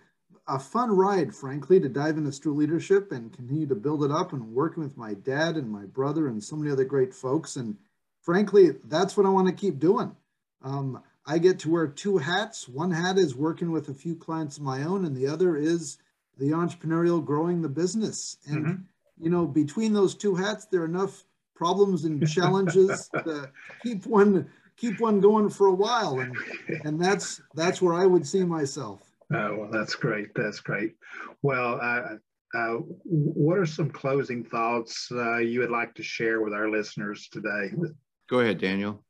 a 0.46 0.58
fun 0.58 0.92
ride, 0.92 1.34
frankly, 1.34 1.80
to 1.80 1.88
dive 1.88 2.16
into 2.16 2.30
Stewart 2.30 2.56
leadership 2.56 3.10
and 3.10 3.32
continue 3.32 3.66
to 3.66 3.74
build 3.74 4.04
it 4.04 4.12
up 4.12 4.32
and 4.32 4.54
working 4.54 4.84
with 4.84 4.96
my 4.96 5.14
dad 5.14 5.56
and 5.56 5.68
my 5.68 5.84
brother 5.86 6.28
and 6.28 6.42
so 6.42 6.54
many 6.54 6.70
other 6.70 6.84
great 6.84 7.12
folks. 7.12 7.56
And 7.56 7.76
frankly, 8.20 8.70
that's 8.84 9.16
what 9.16 9.26
I 9.26 9.30
want 9.30 9.48
to 9.48 9.54
keep 9.54 9.80
doing. 9.80 10.14
Um, 10.62 11.02
I 11.26 11.38
get 11.38 11.58
to 11.60 11.70
wear 11.70 11.88
two 11.88 12.18
hats. 12.18 12.68
One 12.68 12.90
hat 12.92 13.18
is 13.18 13.34
working 13.34 13.72
with 13.72 13.88
a 13.88 13.94
few 13.94 14.14
clients 14.14 14.58
of 14.58 14.62
my 14.62 14.84
own, 14.84 15.04
and 15.04 15.16
the 15.16 15.26
other 15.26 15.56
is 15.56 15.98
the 16.38 16.50
entrepreneurial 16.50 17.24
growing 17.24 17.62
the 17.62 17.68
business. 17.68 18.38
And 18.46 18.66
mm-hmm. 18.66 18.82
you 19.24 19.30
know 19.30 19.46
between 19.46 19.92
those 19.92 20.14
two 20.14 20.34
hats 20.34 20.66
there 20.66 20.82
are 20.82 20.86
enough 20.86 21.24
problems 21.54 22.04
and 22.04 22.26
challenges 22.28 23.08
to 23.24 23.50
keep 23.82 24.06
one 24.06 24.50
keep 24.76 25.00
one 25.00 25.20
going 25.20 25.50
for 25.50 25.68
a 25.68 25.74
while. 25.74 26.20
And 26.20 26.36
and 26.84 27.00
that's 27.00 27.40
that's 27.54 27.80
where 27.82 27.94
i 27.94 28.06
would 28.06 28.26
see 28.26 28.44
myself. 28.44 29.00
Oh 29.32 29.56
well 29.58 29.70
that's 29.70 29.94
great. 29.94 30.28
That's 30.34 30.60
great. 30.60 30.94
Well 31.42 31.78
uh, 31.80 32.16
uh, 32.54 32.76
what 33.04 33.58
are 33.58 33.66
some 33.66 33.90
closing 33.90 34.44
thoughts 34.44 35.08
uh, 35.10 35.38
you 35.38 35.60
would 35.60 35.70
like 35.70 35.94
to 35.94 36.02
share 36.02 36.42
with 36.42 36.52
our 36.52 36.68
listeners 36.70 37.28
today? 37.28 37.72
Go 38.28 38.40
ahead 38.40 38.58
daniel. 38.58 39.02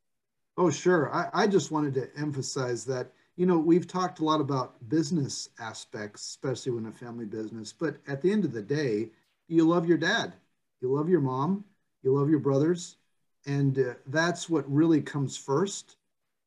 Oh 0.57 0.71
sure. 0.71 1.13
I, 1.15 1.29
I 1.33 1.47
just 1.47 1.71
wanted 1.71 1.95
to 1.95 2.09
emphasize 2.17 2.85
that 2.85 3.13
you 3.37 3.47
know, 3.47 3.59
we've 3.59 3.87
talked 3.87 4.19
a 4.19 4.25
lot 4.25 4.41
about 4.41 4.89
business 4.89 5.49
aspects, 5.59 6.23
especially 6.23 6.73
when 6.73 6.87
a 6.87 6.93
family 6.93 7.25
business, 7.25 7.73
but 7.73 7.97
at 8.07 8.21
the 8.21 8.31
end 8.31 8.45
of 8.45 8.53
the 8.53 8.63
day, 8.63 9.11
you 9.49 9.65
love 9.65 9.87
your 9.87 9.99
dad, 9.99 10.35
you 10.81 10.93
love 10.93 11.09
your 11.09 11.21
mom, 11.21 11.65
you 12.03 12.13
love 12.15 12.29
your 12.29 12.39
brothers, 12.39 12.97
and 13.47 13.79
uh, 13.79 13.95
that's 14.07 14.49
what 14.49 14.71
really 14.71 15.01
comes 15.01 15.37
first. 15.37 15.97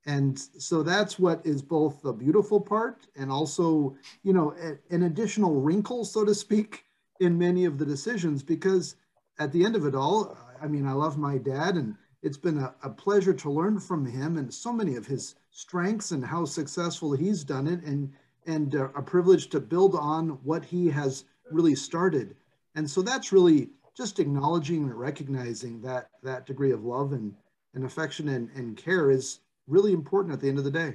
And 0.06 0.38
so 0.38 0.84
that's 0.84 1.18
what 1.18 1.44
is 1.46 1.64
both 1.64 2.02
the 2.04 2.14
beautiful 2.14 2.62
part 2.62 3.08
and 3.16 3.32
also, 3.32 3.98
you 4.24 4.34
know, 4.34 4.54
a, 4.62 4.94
an 4.94 5.04
additional 5.04 5.60
wrinkle, 5.62 6.06
so 6.06 6.24
to 6.24 6.36
speak, 6.36 6.86
in 7.20 7.38
many 7.38 7.66
of 7.66 7.78
the 7.78 7.86
decisions, 7.86 8.44
because 8.44 8.96
at 9.40 9.52
the 9.52 9.66
end 9.66 9.76
of 9.76 9.86
it 9.86 9.96
all, 9.96 10.38
I 10.62 10.68
mean, 10.68 10.86
I 10.86 10.92
love 10.92 11.18
my 11.18 11.38
dad 11.38 11.76
and 11.76 11.96
it's 12.22 12.38
been 12.38 12.60
a, 12.60 12.76
a 12.84 12.90
pleasure 12.90 13.34
to 13.34 13.50
learn 13.50 13.80
from 13.80 14.06
him 14.06 14.38
and 14.38 14.54
so 14.54 14.72
many 14.72 14.96
of 14.96 15.08
his 15.08 15.36
strengths 15.56 16.12
and 16.12 16.26
how 16.26 16.44
successful 16.44 17.14
he's 17.14 17.46
done 17.46 17.66
it 17.66 17.82
and 17.84 18.12
and 18.46 18.76
uh, 18.76 18.90
a 18.94 19.02
privilege 19.02 19.48
to 19.48 19.58
build 19.58 19.96
on 19.96 20.32
what 20.44 20.66
he 20.66 20.90
has 20.90 21.24
really 21.50 21.74
started 21.74 22.36
and 22.76 22.90
so 22.90 23.02
that's 23.02 23.32
really 23.32 23.70
just 23.96 24.20
acknowledging 24.20 24.84
and 24.84 25.00
recognizing 25.00 25.82
that 25.82 26.10
that 26.22 26.46
degree 26.46 26.72
of 26.72 26.84
love 26.84 27.14
and, 27.14 27.34
and 27.74 27.86
affection 27.86 28.28
and, 28.28 28.50
and 28.56 28.76
care 28.76 29.10
is 29.10 29.40
really 29.66 29.94
important 29.94 30.34
at 30.34 30.42
the 30.42 30.50
end 30.50 30.58
of 30.58 30.66
the 30.66 30.72
day 30.72 30.94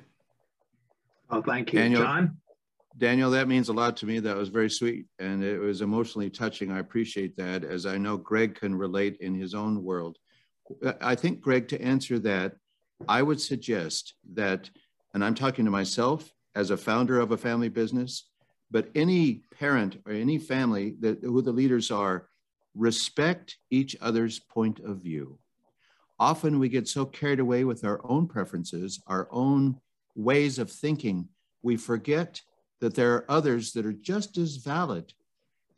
Oh, 1.31 1.41
thank 1.41 1.73
you 1.73 1.79
Daniel, 1.79 2.03
john 2.03 2.37
Daniel, 2.99 3.31
that 3.31 3.47
means 3.47 3.69
a 3.69 3.73
lot 3.73 3.97
to 3.99 4.05
me. 4.05 4.19
That 4.19 4.37
was 4.37 4.49
very 4.49 4.69
sweet 4.69 5.07
and 5.21 5.45
it 5.45 5.61
was 5.61 5.81
emotionally 5.81 6.29
touching. 6.29 6.73
I 6.73 6.81
appreciate 6.81 7.37
that 7.37 7.65
as 7.65 7.87
I 7.87 7.97
know 7.97 8.17
Greg 8.17 8.57
can 8.57 8.75
relate 8.75 9.17
in 9.21 9.33
his 9.33 9.55
own 9.55 9.83
world. 9.85 10.19
I 11.01 11.15
think, 11.15 11.41
Greg, 11.41 11.69
to 11.69 11.81
answer 11.81 12.19
that, 12.19 12.57
I 13.09 13.23
would 13.23 13.41
suggest 13.41 14.15
that, 14.35 14.71
and 15.15 15.25
I'm 15.25 15.35
talking 15.35 15.65
to 15.65 15.71
myself 15.71 16.33
as 16.55 16.71
a 16.71 16.77
founder 16.77 17.21
of 17.21 17.33
a 17.33 17.37
family 17.37 17.69
business, 17.69 18.29
but 18.71 18.89
any 18.95 19.43
parent 19.59 19.99
or 20.07 20.13
any 20.13 20.39
family 20.39 20.97
that 21.01 21.23
who 21.23 21.43
the 21.43 21.53
leaders 21.53 21.91
are, 21.91 22.29
respect 22.75 23.57
each 23.71 23.97
other's 24.01 24.39
point 24.39 24.81
of 24.81 24.99
view. 24.99 25.39
Often 26.19 26.59
we 26.59 26.69
get 26.69 26.87
so 26.87 27.05
carried 27.05 27.41
away 27.41 27.65
with 27.65 27.85
our 27.85 28.01
own 28.05 28.29
preferences, 28.29 29.03
our 29.07 29.27
own 29.31 29.81
ways 30.15 30.59
of 30.59 30.71
thinking, 30.71 31.29
we 31.63 31.77
forget 31.77 32.41
that 32.81 32.95
there 32.95 33.15
are 33.15 33.31
others 33.31 33.73
that 33.73 33.87
are 33.87 33.93
just 33.93 34.39
as 34.39 34.57
valid. 34.57 35.13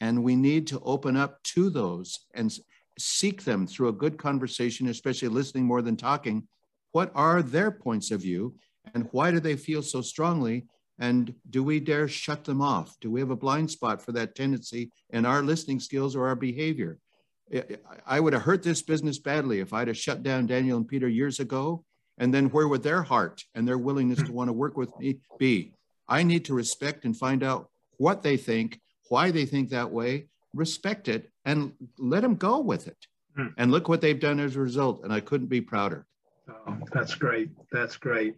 And 0.00 0.24
we 0.24 0.34
need 0.34 0.66
to 0.68 0.80
open 0.80 1.16
up 1.16 1.42
to 1.44 1.70
those 1.70 2.26
and 2.34 2.52
seek 2.98 3.44
them 3.44 3.66
through 3.66 3.88
a 3.88 3.92
good 3.92 4.18
conversation, 4.18 4.88
especially 4.88 5.28
listening 5.28 5.64
more 5.64 5.82
than 5.82 5.96
talking. 5.96 6.46
What 6.92 7.10
are 7.14 7.42
their 7.42 7.70
points 7.70 8.10
of 8.10 8.22
view 8.22 8.54
and 8.94 9.08
why 9.12 9.30
do 9.30 9.40
they 9.40 9.56
feel 9.56 9.82
so 9.82 10.00
strongly? 10.02 10.66
And 10.98 11.34
do 11.50 11.64
we 11.64 11.80
dare 11.80 12.06
shut 12.06 12.44
them 12.44 12.60
off? 12.60 12.96
Do 13.00 13.10
we 13.10 13.20
have 13.20 13.30
a 13.30 13.36
blind 13.36 13.70
spot 13.70 14.02
for 14.02 14.12
that 14.12 14.34
tendency 14.34 14.92
in 15.10 15.26
our 15.26 15.42
listening 15.42 15.80
skills 15.80 16.14
or 16.14 16.28
our 16.28 16.36
behavior? 16.36 16.98
I 18.06 18.20
would 18.20 18.32
have 18.32 18.42
hurt 18.42 18.62
this 18.62 18.82
business 18.82 19.18
badly 19.18 19.60
if 19.60 19.72
I'd 19.72 19.88
have 19.88 19.98
shut 19.98 20.22
down 20.22 20.46
Daniel 20.46 20.78
and 20.78 20.86
Peter 20.88 21.08
years 21.08 21.40
ago. 21.40 21.84
And 22.18 22.32
then 22.32 22.50
where 22.50 22.68
would 22.68 22.82
their 22.82 23.02
heart 23.02 23.42
and 23.54 23.66
their 23.66 23.78
willingness 23.78 24.22
to 24.22 24.32
want 24.32 24.48
to 24.48 24.52
work 24.52 24.76
with 24.76 24.96
me 24.98 25.18
be? 25.38 25.74
I 26.08 26.22
need 26.22 26.44
to 26.46 26.54
respect 26.54 27.04
and 27.04 27.16
find 27.16 27.42
out 27.42 27.68
what 27.96 28.22
they 28.22 28.36
think, 28.36 28.80
why 29.08 29.30
they 29.30 29.46
think 29.46 29.70
that 29.70 29.90
way, 29.90 30.28
respect 30.54 31.08
it, 31.08 31.30
and 31.44 31.72
let 31.98 32.20
them 32.20 32.36
go 32.36 32.60
with 32.60 32.86
it. 32.86 32.98
Hmm. 33.34 33.48
And 33.56 33.70
look 33.70 33.88
what 33.88 34.02
they've 34.02 34.20
done 34.20 34.40
as 34.40 34.56
a 34.56 34.60
result. 34.60 35.02
And 35.04 35.12
I 35.12 35.20
couldn't 35.20 35.48
be 35.48 35.62
prouder. 35.62 36.06
Oh, 36.48 36.78
that's 36.92 37.14
great. 37.14 37.50
That's 37.70 37.96
great. 37.96 38.34